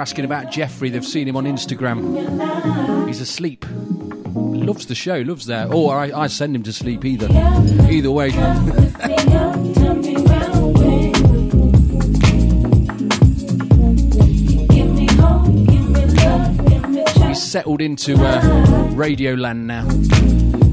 Asking 0.00 0.24
about 0.24 0.50
Jeffrey. 0.50 0.88
They've 0.88 1.04
seen 1.04 1.28
him 1.28 1.36
on 1.36 1.44
Instagram. 1.44 3.06
He's 3.06 3.20
asleep. 3.20 3.66
Loves 4.34 4.86
the 4.86 4.94
show, 4.94 5.20
loves 5.20 5.46
that. 5.46 5.72
Or 5.72 5.94
I, 5.94 6.22
I 6.22 6.26
send 6.28 6.56
him 6.56 6.62
to 6.62 6.72
sleep 6.72 7.04
either. 7.04 7.28
Either 7.90 8.10
way. 8.10 8.30
He's 17.28 17.42
settled 17.42 17.82
into 17.82 18.14
uh, 18.16 18.90
Radio 18.94 19.34
Land 19.34 19.66
now. 19.66 20.69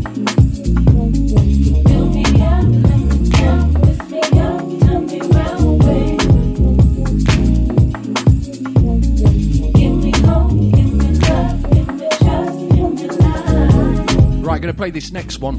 Play 14.78 14.92
this 14.92 15.12
next 15.12 15.40
one, 15.40 15.58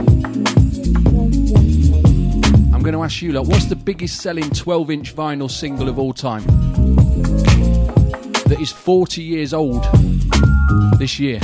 I'm 2.72 2.82
going 2.82 2.94
to 2.94 3.02
ask 3.02 3.20
you, 3.20 3.32
lot, 3.32 3.48
what's 3.48 3.64
the 3.64 3.74
biggest 3.74 4.20
selling 4.20 4.48
12 4.50 4.90
inch 4.92 5.16
vinyl 5.16 5.50
single 5.50 5.88
of 5.88 5.98
all 5.98 6.12
time? 6.12 6.44
That 8.46 8.58
is 8.60 8.70
40 8.70 9.20
years 9.20 9.52
old 9.52 9.84
this 11.00 11.18
year. 11.18 11.40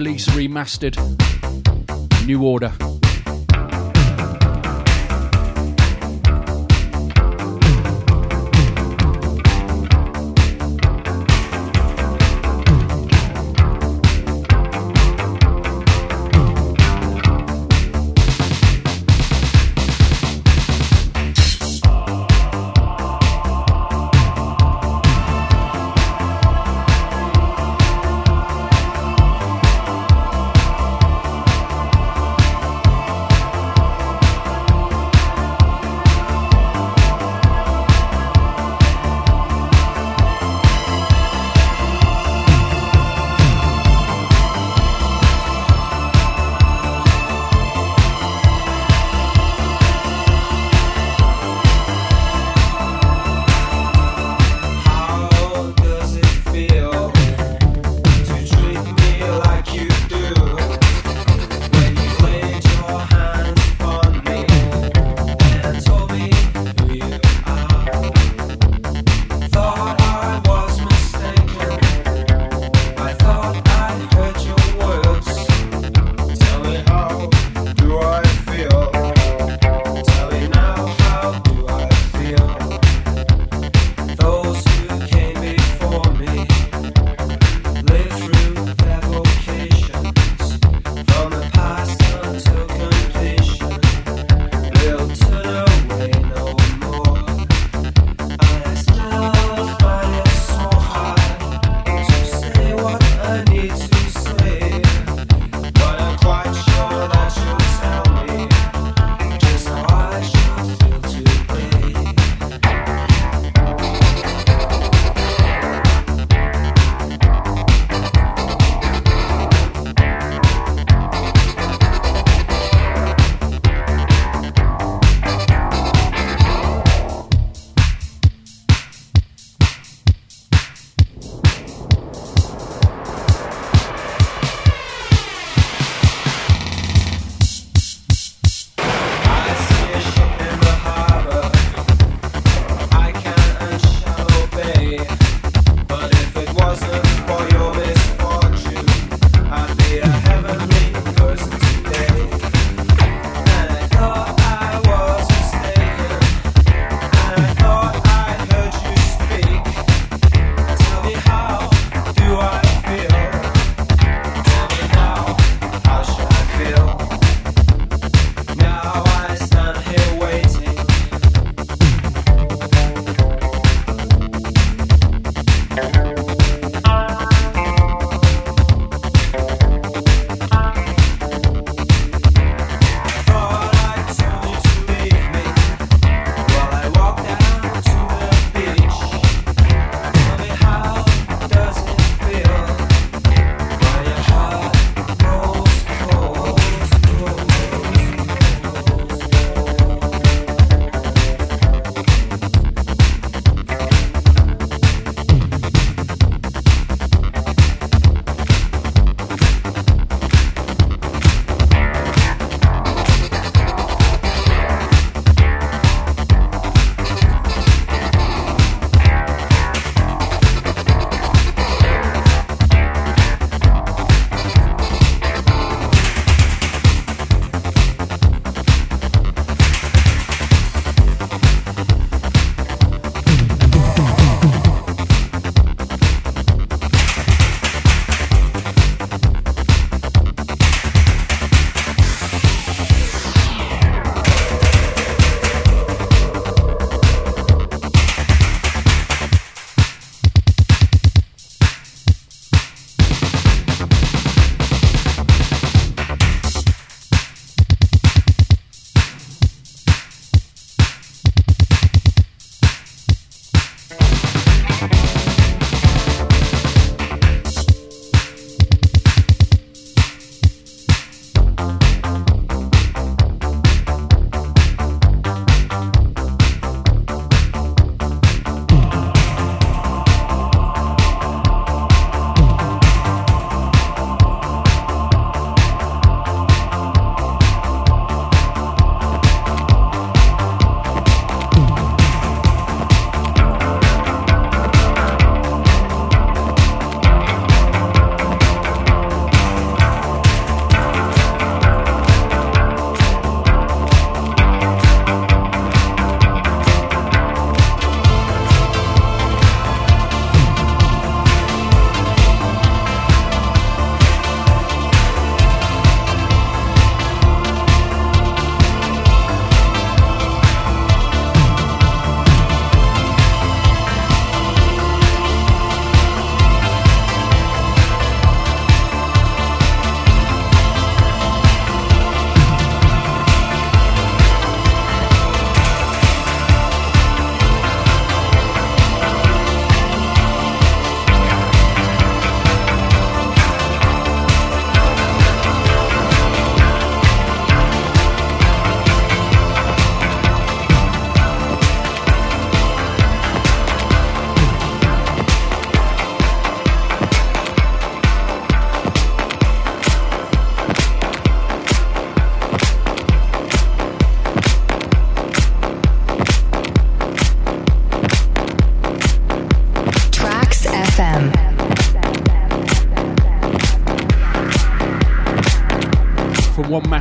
Release, 0.00 0.28
remastered, 0.28 0.96
new 2.26 2.42
order. 2.42 2.79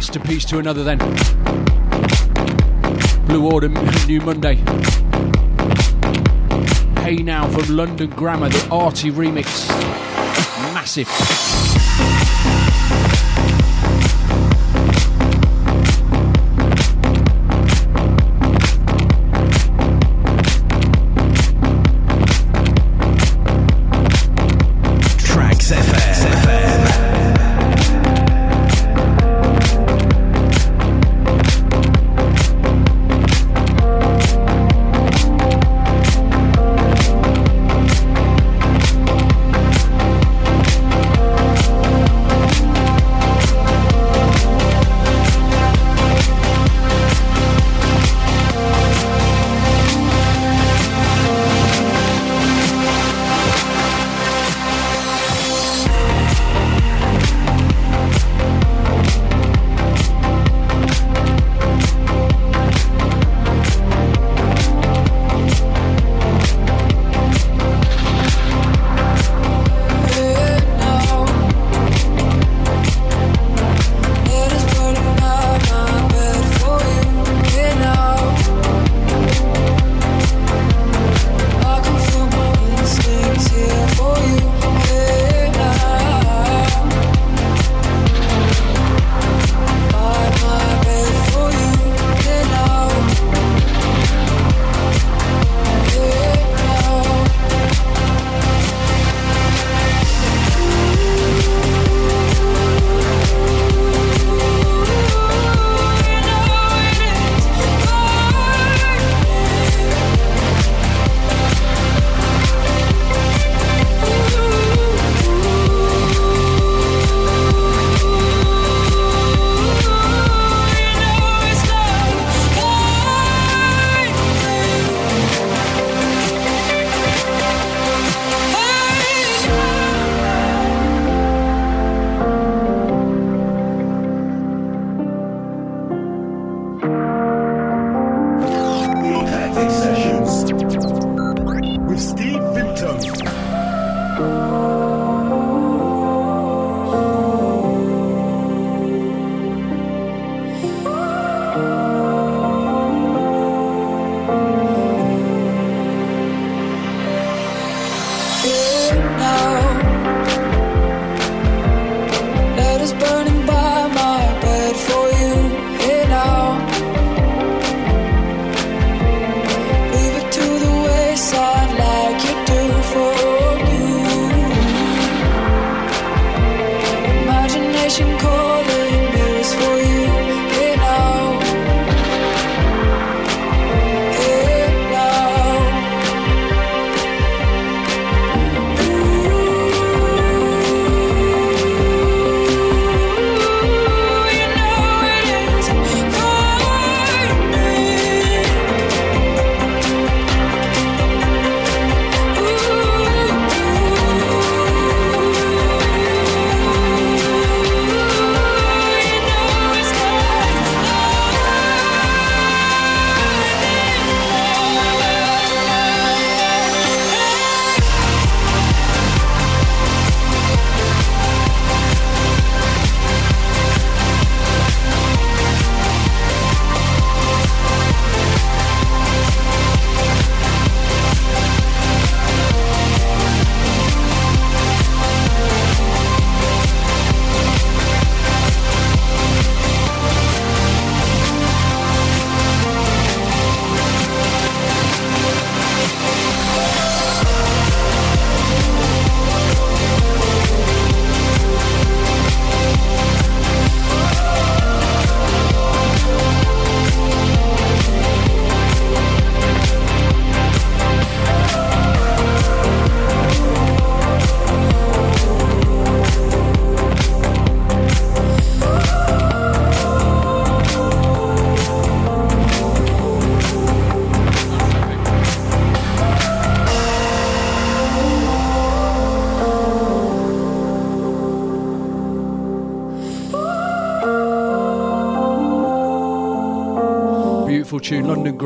One 0.10 0.18
masterpiece 0.18 0.46
to 0.46 0.58
another 0.58 0.84
then. 0.84 0.98
Blue 3.28 3.48
Order, 3.48 3.70
New 4.08 4.20
Monday. 4.22 4.56
Hey 7.04 7.18
Now 7.18 7.48
from 7.48 7.76
London 7.76 8.10
Grammar, 8.10 8.50
the 8.50 8.68
Arty 8.72 9.12
remix. 9.12 9.70
Massive. 10.74 11.08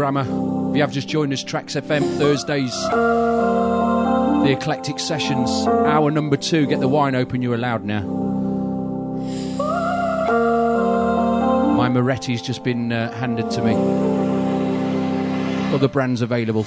Grammar. 0.04 0.24
If 0.72 0.76
you 0.76 0.82
have 0.82 0.92
just 0.92 1.08
joined 1.08 1.32
us, 1.32 1.46
Trax 1.46 1.82
FM 1.82 2.18
Thursdays. 2.18 2.74
The 2.82 4.52
Eclectic 4.52 5.00
Sessions, 5.00 5.50
hour 5.66 6.12
number 6.12 6.36
two. 6.36 6.66
Get 6.66 6.82
the 6.82 6.90
wine 6.90 7.16
open, 7.16 7.42
you're 7.42 7.56
allowed 7.56 7.86
now. 7.86 8.02
My 11.78 11.88
Moretti's 11.88 12.42
just 12.42 12.66
been 12.66 12.92
uh, 12.92 13.14
handed 13.14 13.50
to 13.52 13.62
me. 13.64 13.76
Other 15.74 15.88
brands 15.88 16.22
available. 16.22 16.66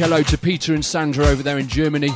Hello 0.00 0.22
to 0.22 0.38
Peter 0.38 0.72
and 0.72 0.82
Sandra 0.82 1.26
over 1.26 1.42
there 1.42 1.58
in 1.58 1.68
Germany. 1.68 2.08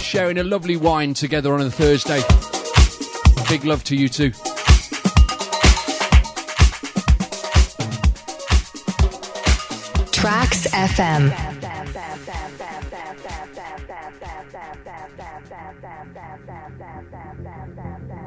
Sharing 0.00 0.38
a 0.38 0.44
lovely 0.44 0.76
wine 0.76 1.12
together 1.12 1.54
on 1.54 1.62
a 1.62 1.70
Thursday. 1.72 2.22
Big 3.48 3.64
love 3.64 3.82
to 3.82 3.96
you 3.96 4.08
too. 4.08 4.30
Trax 10.12 10.68
FM. 10.68 11.63
Last 16.84 18.23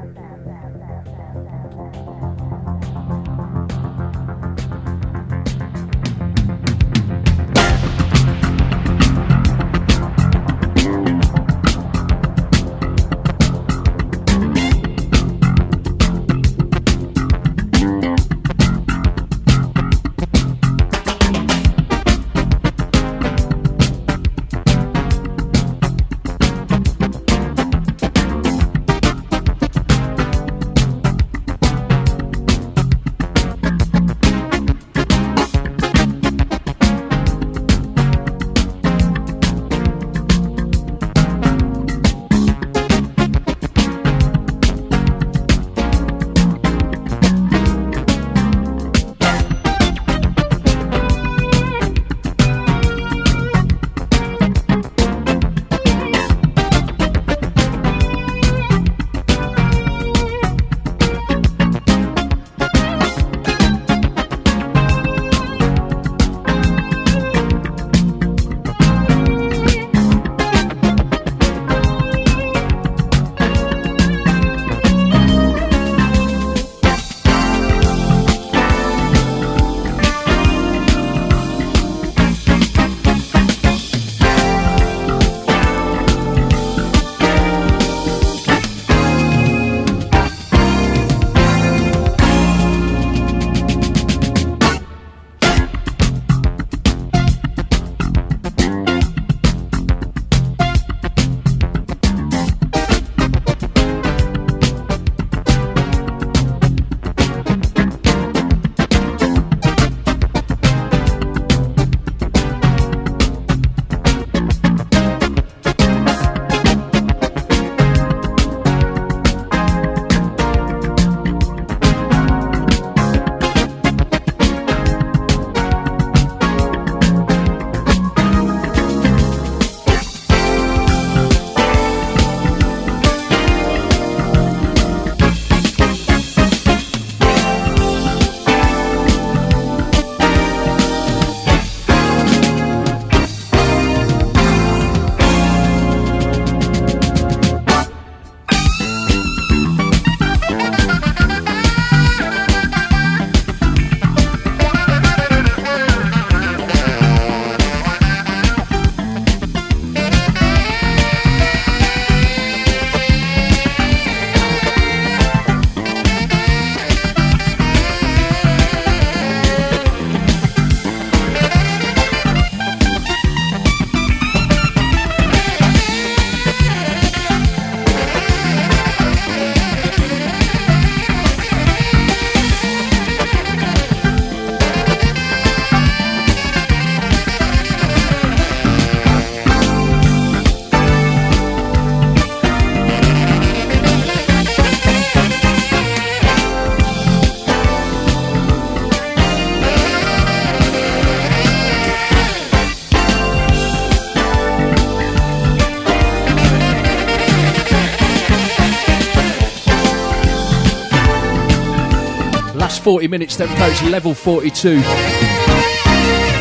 40 212.88 213.06
minutes 213.08 213.36
then, 213.36 213.48
folks, 213.58 213.82
level 213.82 214.14
42 214.14 214.76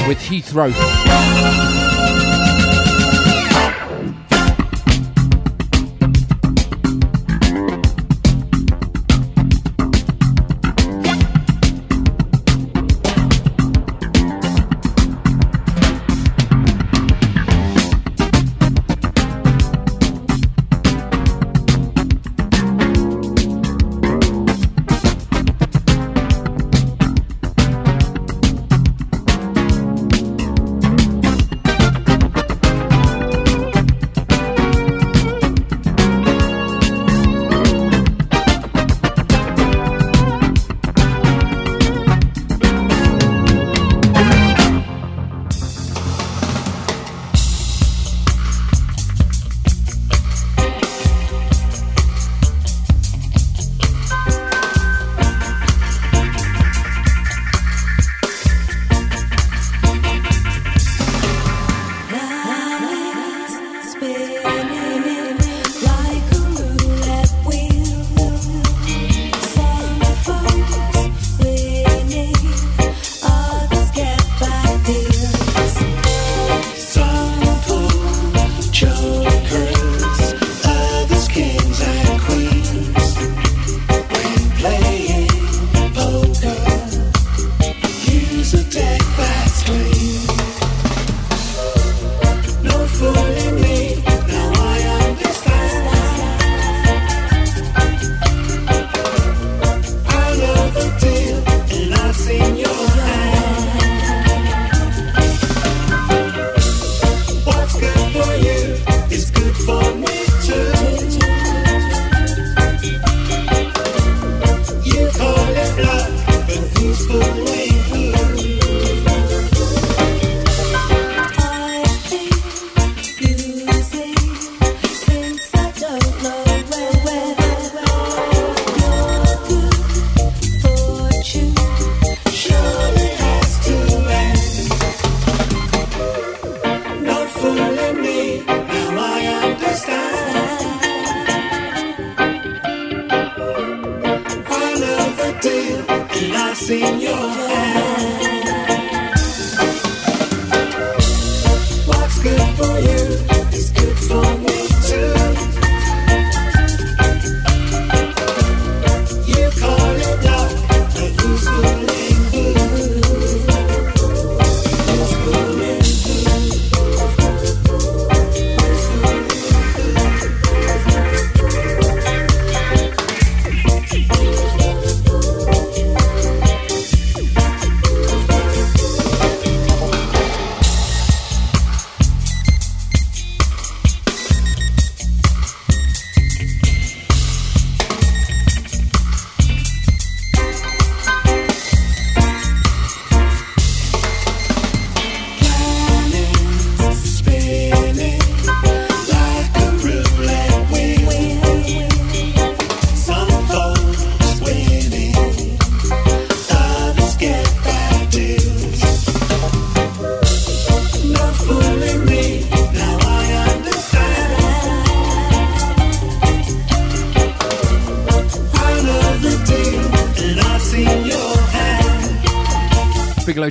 with 0.08 0.18
Heathrow. 0.18 1.87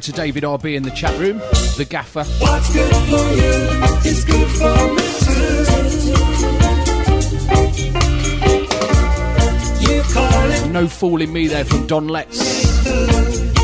to 0.06 0.12
David 0.12 0.44
RB 0.44 0.76
in 0.76 0.84
the 0.84 0.92
chat 0.92 1.18
room, 1.18 1.38
the 1.76 1.84
gaffer. 1.88 2.22
What's 2.38 2.72
good 2.72 2.94
for 2.94 3.34
you 3.34 3.50
is 4.08 4.24
good 4.24 4.48
for 4.50 4.94
me. 4.94 5.02
No 10.72 10.86
fooling 10.86 11.32
me 11.32 11.48
there 11.48 11.64
from 11.64 11.88
Don 11.88 12.06
Letts. 12.06 13.55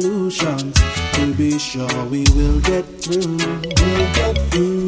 solutions 0.00 0.74
to 1.12 1.34
be 1.34 1.58
sure 1.58 2.04
we 2.06 2.24
will 2.34 2.60
get 2.60 2.84
through. 3.02 3.38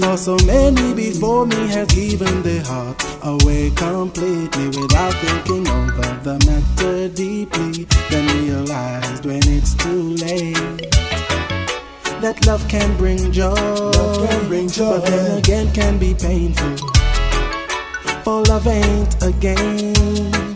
For 0.01 0.17
so 0.17 0.37
many 0.47 0.95
before 0.95 1.47
me 1.47 1.67
have 1.69 1.89
given 1.89 2.43
their 2.43 2.63
heart 2.63 2.97
away 3.23 3.71
completely 3.71 4.69
without 4.69 5.13
thinking 5.23 5.69
over 5.69 6.11
the 6.27 6.37
matter 6.47 7.09
deeply. 7.09 7.85
Then 8.09 8.25
realized 8.39 9.27
when 9.27 9.43
it's 9.57 9.75
too 9.75 10.17
late 10.25 10.81
that 12.23 12.37
love 12.47 12.67
can 12.69 12.97
bring 12.97 13.31
joy, 13.31 13.53
love 13.53 14.27
can 14.27 14.49
bring 14.49 14.69
joy. 14.69 15.01
but 15.01 15.05
then 15.07 15.39
again 15.39 15.73
can 15.75 15.99
be 15.99 16.15
painful. 16.15 16.77
For 18.25 18.43
love 18.45 18.67
ain't 18.67 19.23
a 19.23 19.33
game, 19.33 20.55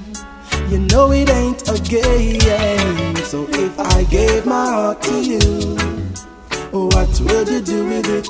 you 0.71 0.79
know 0.91 1.13
it 1.13 1.29
ain't 1.29 1.69
a 1.69 1.79
game. 1.83 3.08
So 3.29 3.47
if 3.51 3.79
I 3.79 4.05
gave 4.05 4.47
my 4.47 4.65
heart 4.65 5.03
to 5.03 5.21
you, 5.21 5.77
what 6.73 7.21
would 7.21 7.49
you 7.49 7.61
do 7.61 7.87
with 7.87 8.09
it? 8.09 8.27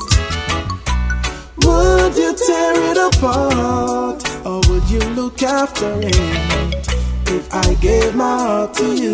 Would 1.65 2.17
you 2.17 2.35
tear 2.35 2.73
it 2.91 2.97
apart 2.97 4.21
or 4.45 4.61
would 4.69 4.91
you 4.91 4.99
look 5.15 5.41
after 5.45 6.01
it? 6.03 6.89
If 7.29 7.47
I 7.55 7.75
gave 7.75 8.17
my 8.17 8.39
heart 8.39 8.75
to 8.75 8.93
you, 8.93 9.13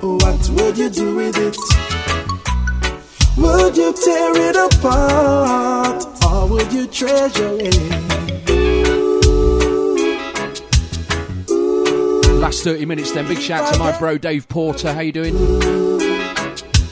what 0.00 0.48
would 0.50 0.78
you 0.78 0.88
do 0.88 1.16
with 1.16 1.36
it? 1.36 1.56
Would 3.36 3.76
you 3.76 3.92
tear 3.92 4.36
it 4.36 4.54
apart 4.54 6.04
or 6.30 6.46
would 6.46 6.72
you 6.72 6.86
treasure 6.86 7.56
it? 7.58 8.33
last 12.44 12.62
30 12.62 12.84
minutes 12.84 13.10
then. 13.12 13.26
Big 13.26 13.38
shout 13.38 13.72
to 13.72 13.78
my 13.78 13.96
bro 13.98 14.18
Dave 14.18 14.46
Porter. 14.50 14.92
How 14.92 15.00
you 15.00 15.12
doing? 15.12 15.32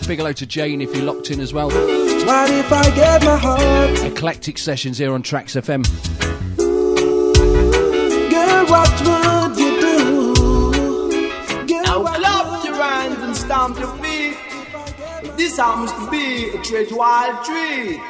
Big 0.06 0.16
hello 0.18 0.32
to 0.32 0.46
Jane 0.46 0.80
if 0.80 0.96
you're 0.96 1.04
locked 1.04 1.30
in 1.30 1.40
as 1.40 1.52
well. 1.52 1.66
What 1.66 2.50
if 2.50 2.72
I 2.72 2.90
get 2.94 3.22
my 3.22 3.36
heart? 3.36 4.02
Eclectic 4.02 4.56
sessions 4.56 4.96
here 4.96 5.12
on 5.12 5.22
Trax 5.22 5.60
FM. 5.60 5.84
Girl, 8.30 8.64
what 8.64 8.90
would 9.02 9.58
you 9.58 9.78
do? 9.78 10.34
Girl, 11.66 12.02
now 12.02 12.02
clap 12.02 12.64
your 12.64 12.74
hands 12.76 13.22
and 13.22 13.36
stamp 13.36 13.78
your 13.78 13.94
feet. 13.96 14.38
This 15.36 15.58
happens 15.58 15.92
to 15.92 16.10
be 16.10 16.48
a 16.48 16.62
treat 16.62 16.90
wild 16.92 17.44
tree. 17.44 18.00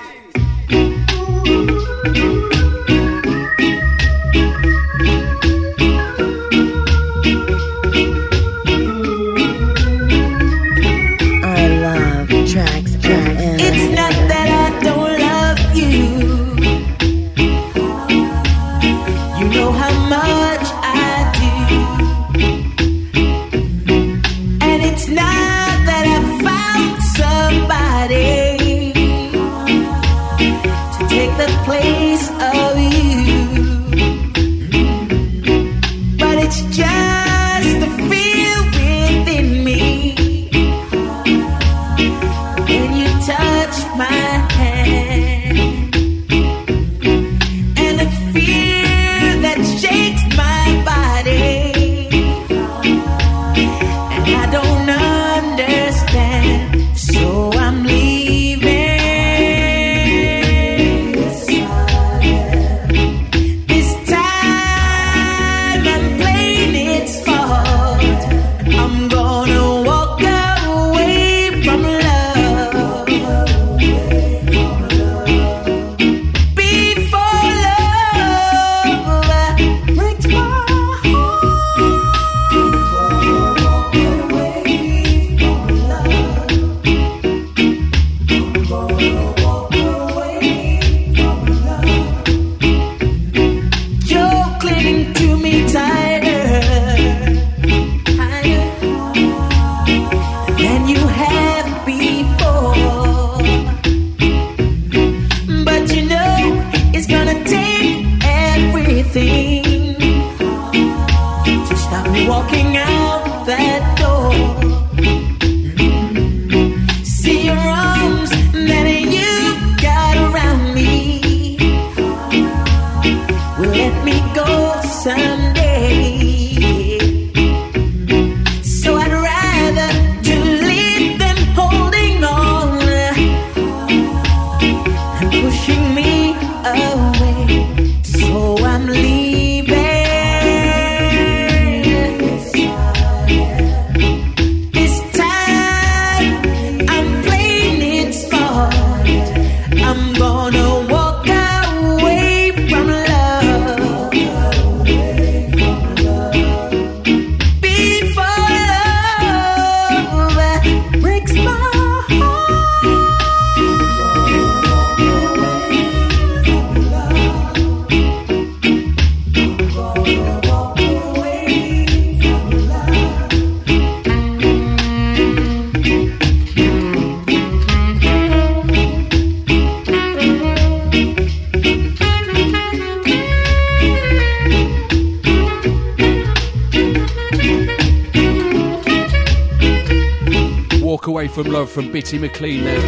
from 191.73 191.91
Bitty 191.91 192.19
McLean 192.19 192.65
there. 192.65 192.81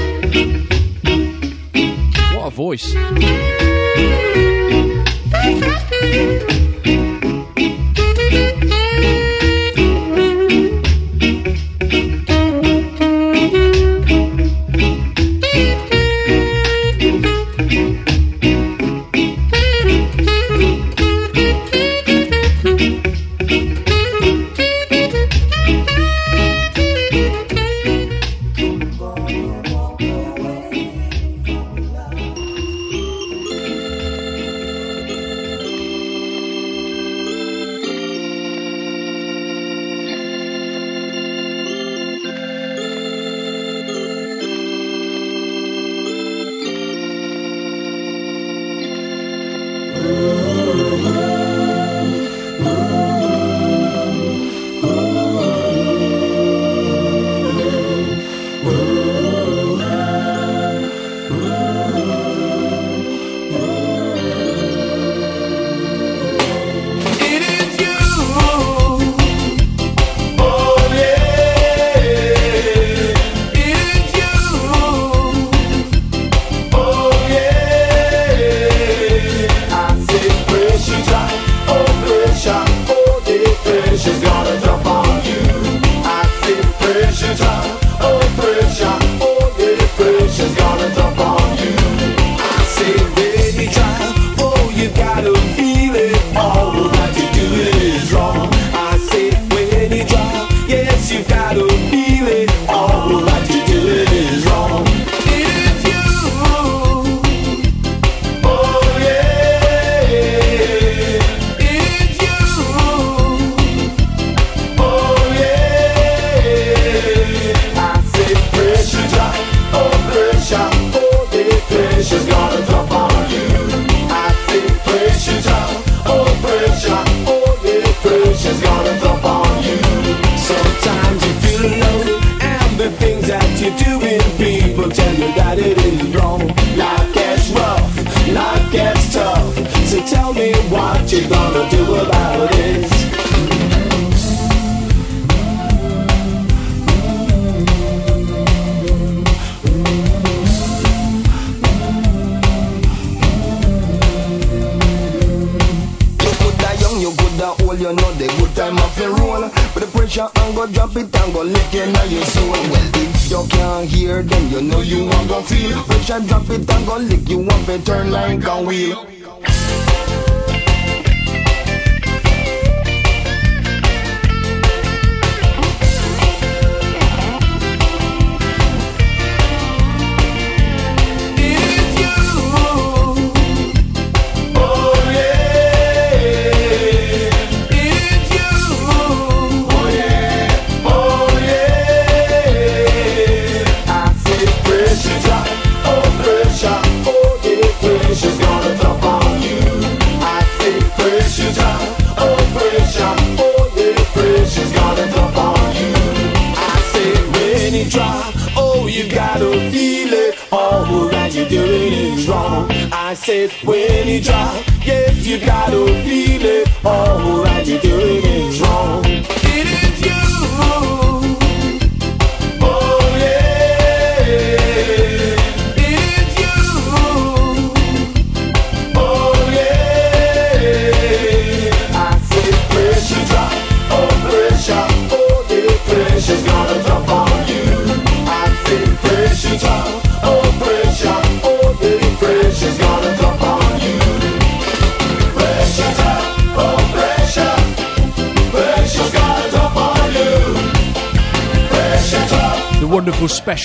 What 2.35 2.47
a 2.47 2.51
voice. 2.51 2.95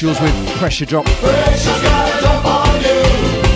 With 0.01 0.47
Pressure 0.57 0.85
Drop. 0.85 1.03
Pressure's 1.05 1.81
gonna 1.81 2.19
drop 2.21 2.45
on 2.45 2.81
you. 2.81 3.01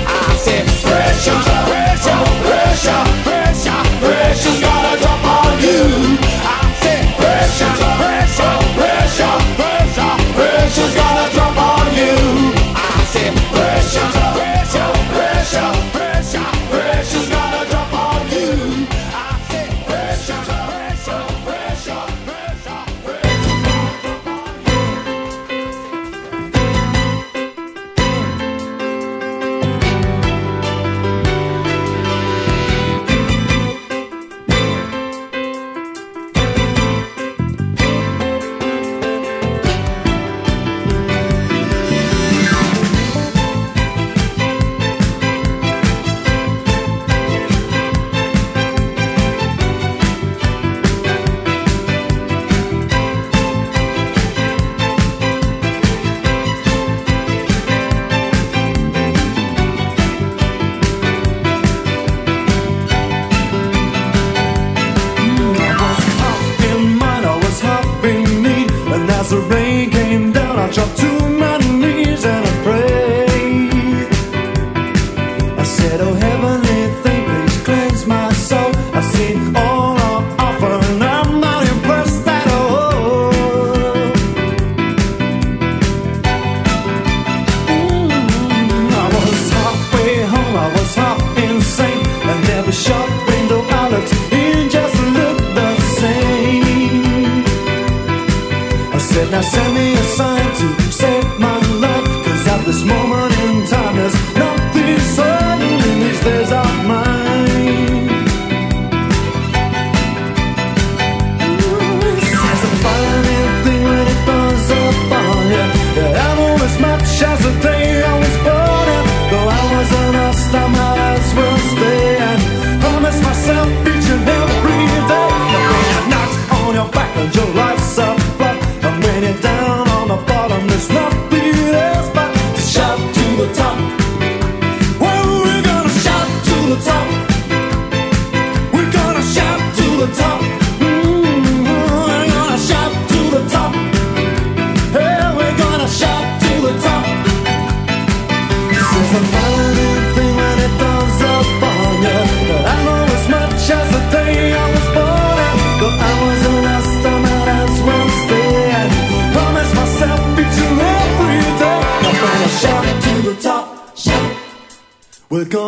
I 0.06 0.36
said, 0.36 0.68
pressure, 0.84 1.32
pressure. 1.40 2.43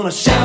gonna 0.05 0.11
shout. 0.11 0.44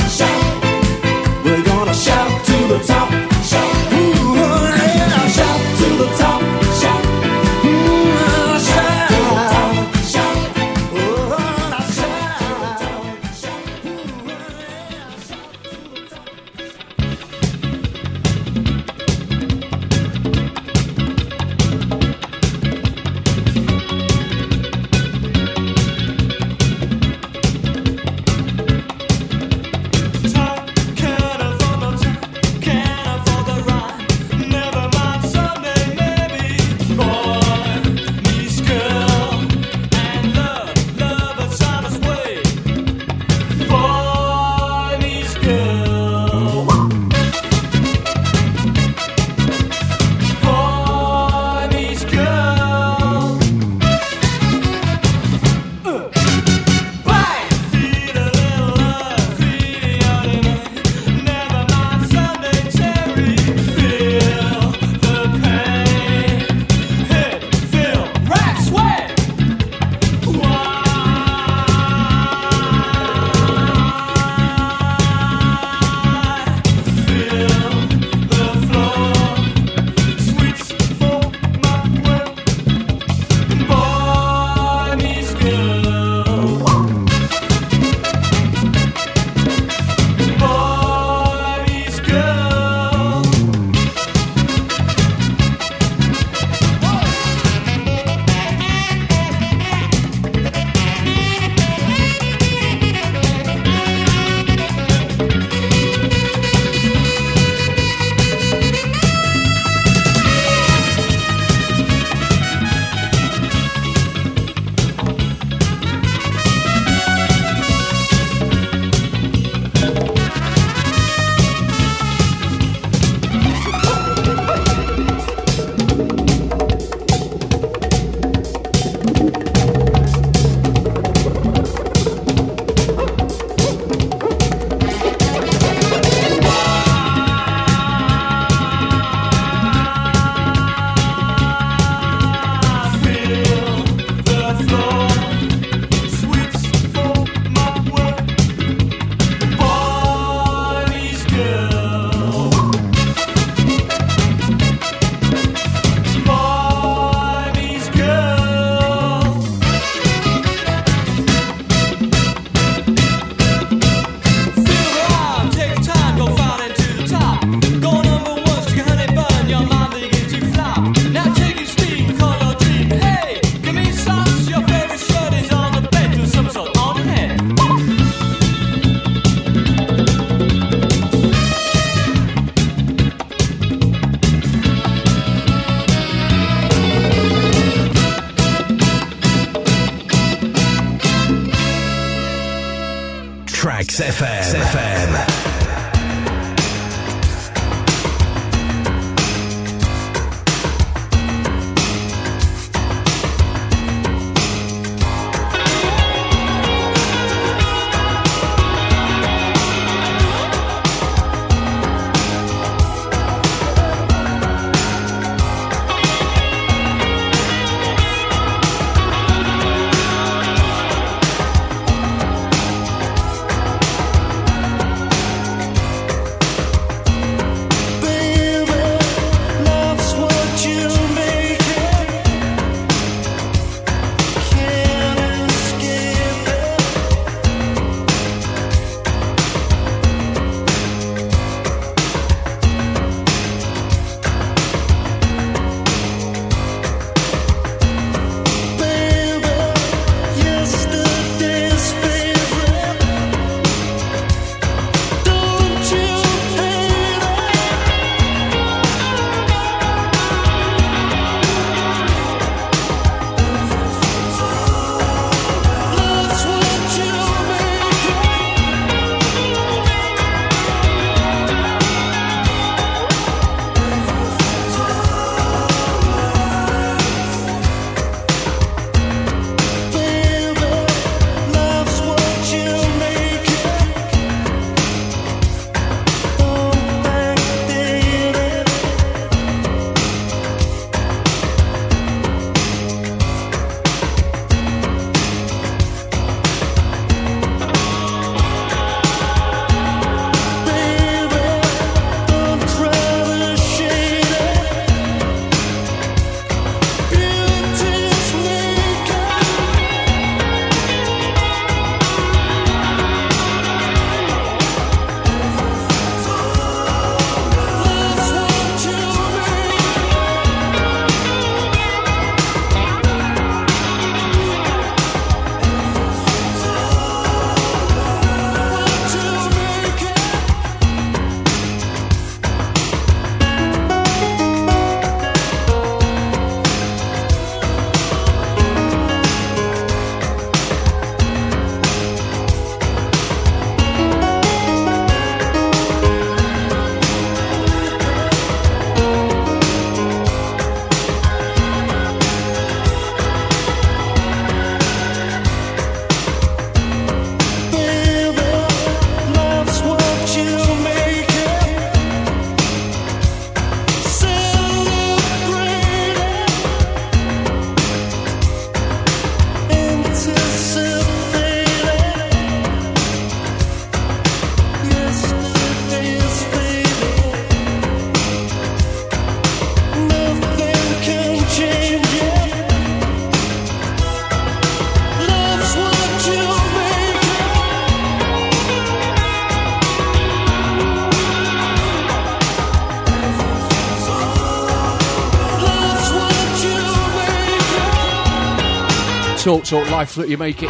short, 399.51 399.65
talk, 399.65 399.91
life 399.91 400.15
that 400.15 400.29
you 400.29 400.37
make 400.37 400.63
it. 400.63 400.69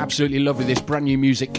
absolutely 0.00 0.40
love 0.40 0.58
with 0.58 0.66
this 0.66 0.80
brand 0.80 1.04
new 1.04 1.16
music. 1.16 1.50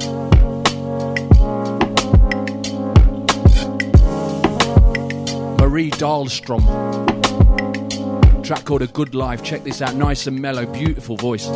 Marie 5.57 5.91
Dahlstrom. 5.91 6.65
Track 8.43 8.65
called 8.65 8.81
a 8.81 8.88
good 8.88 9.15
life. 9.15 9.41
Check 9.43 9.63
this 9.63 9.81
out. 9.81 9.95
Nice 9.95 10.27
and 10.27 10.41
mellow 10.41 10.65
beautiful 10.65 11.15
voice. 11.15 11.47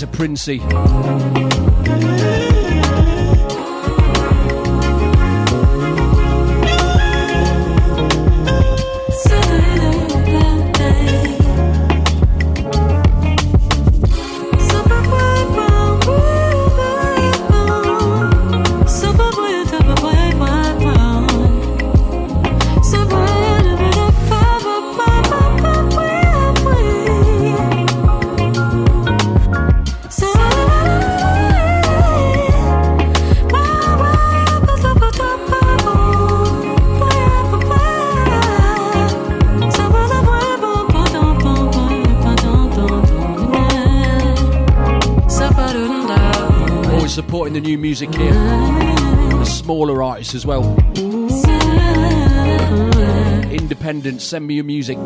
to 0.00 0.06
Princey. 0.06 1.69
the 47.60 47.68
new 47.68 47.78
music 47.78 48.14
here, 48.14 48.32
the 48.32 49.44
smaller 49.44 50.02
artists 50.02 50.34
as 50.34 50.46
well. 50.46 50.62
Independent, 53.50 54.22
send 54.22 54.46
me 54.46 54.54
your 54.54 54.64
music. 54.64 54.96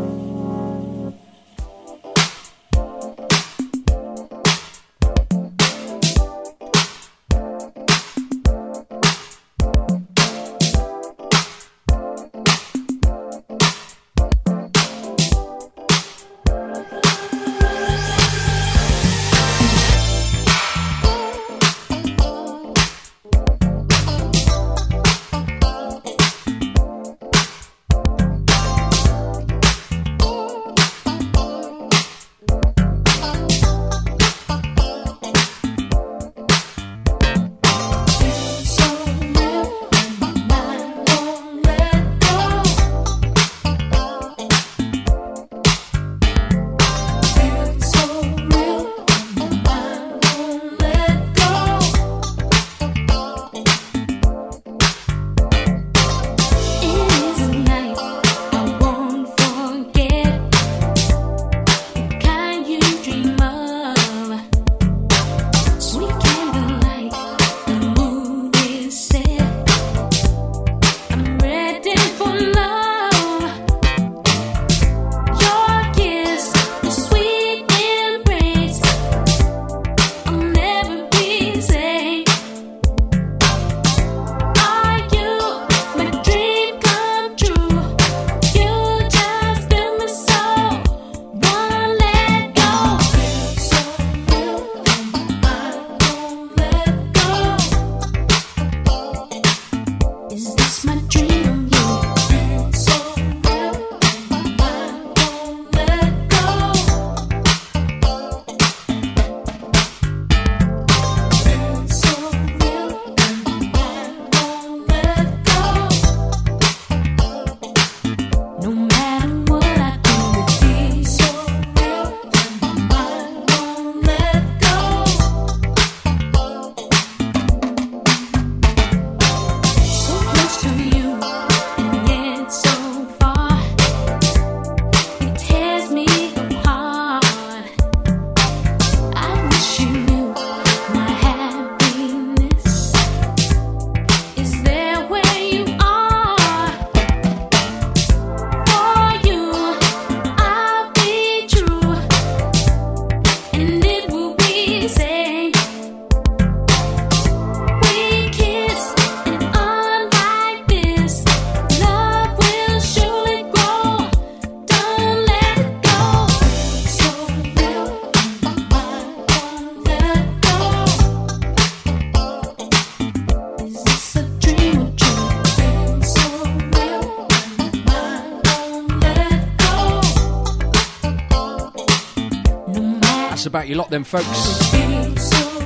Your 183.74 183.80
lot, 183.80 183.90
then, 183.90 184.04
folks. 184.04 184.28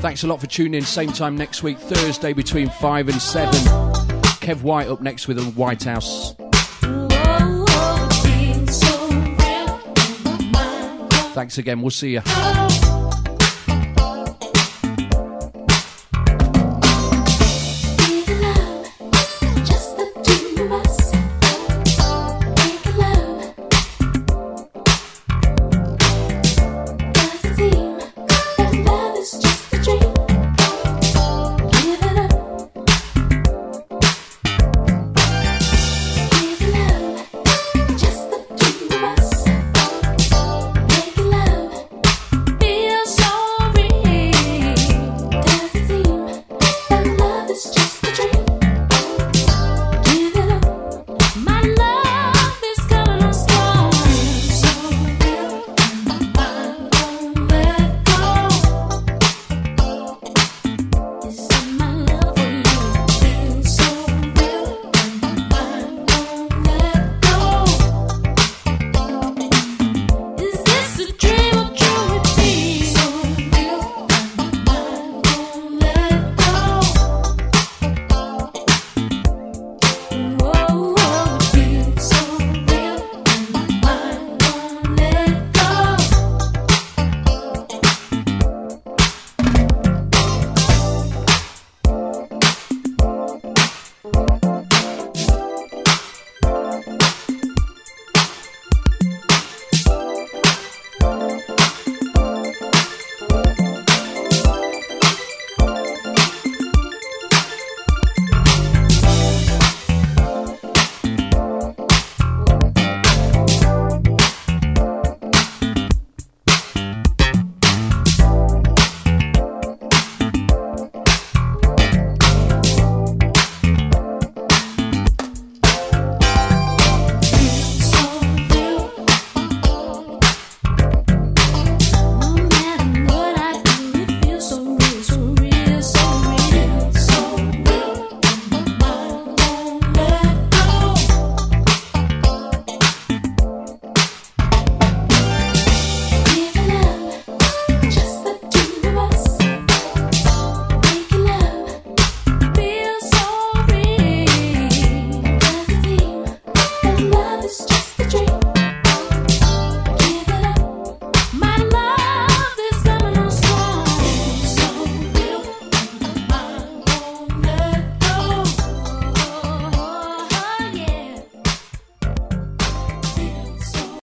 Thanks 0.01 0.22
a 0.22 0.26
lot 0.26 0.40
for 0.40 0.47
tuning 0.47 0.72
in. 0.72 0.82
Same 0.82 1.12
time 1.12 1.36
next 1.36 1.62
week, 1.62 1.78
Thursday 1.78 2.32
between 2.32 2.70
5 2.70 3.10
and 3.10 3.20
7. 3.20 3.52
Kev 4.40 4.62
White 4.62 4.89
up 4.89 5.02
next 5.02 5.28
with 5.28 5.36
the 5.36 5.44
White 5.51 5.85
House. 5.85 6.35
Thanks 11.35 11.59
again. 11.59 11.82
We'll 11.82 11.90
see 11.90 12.12
you. 12.12 12.77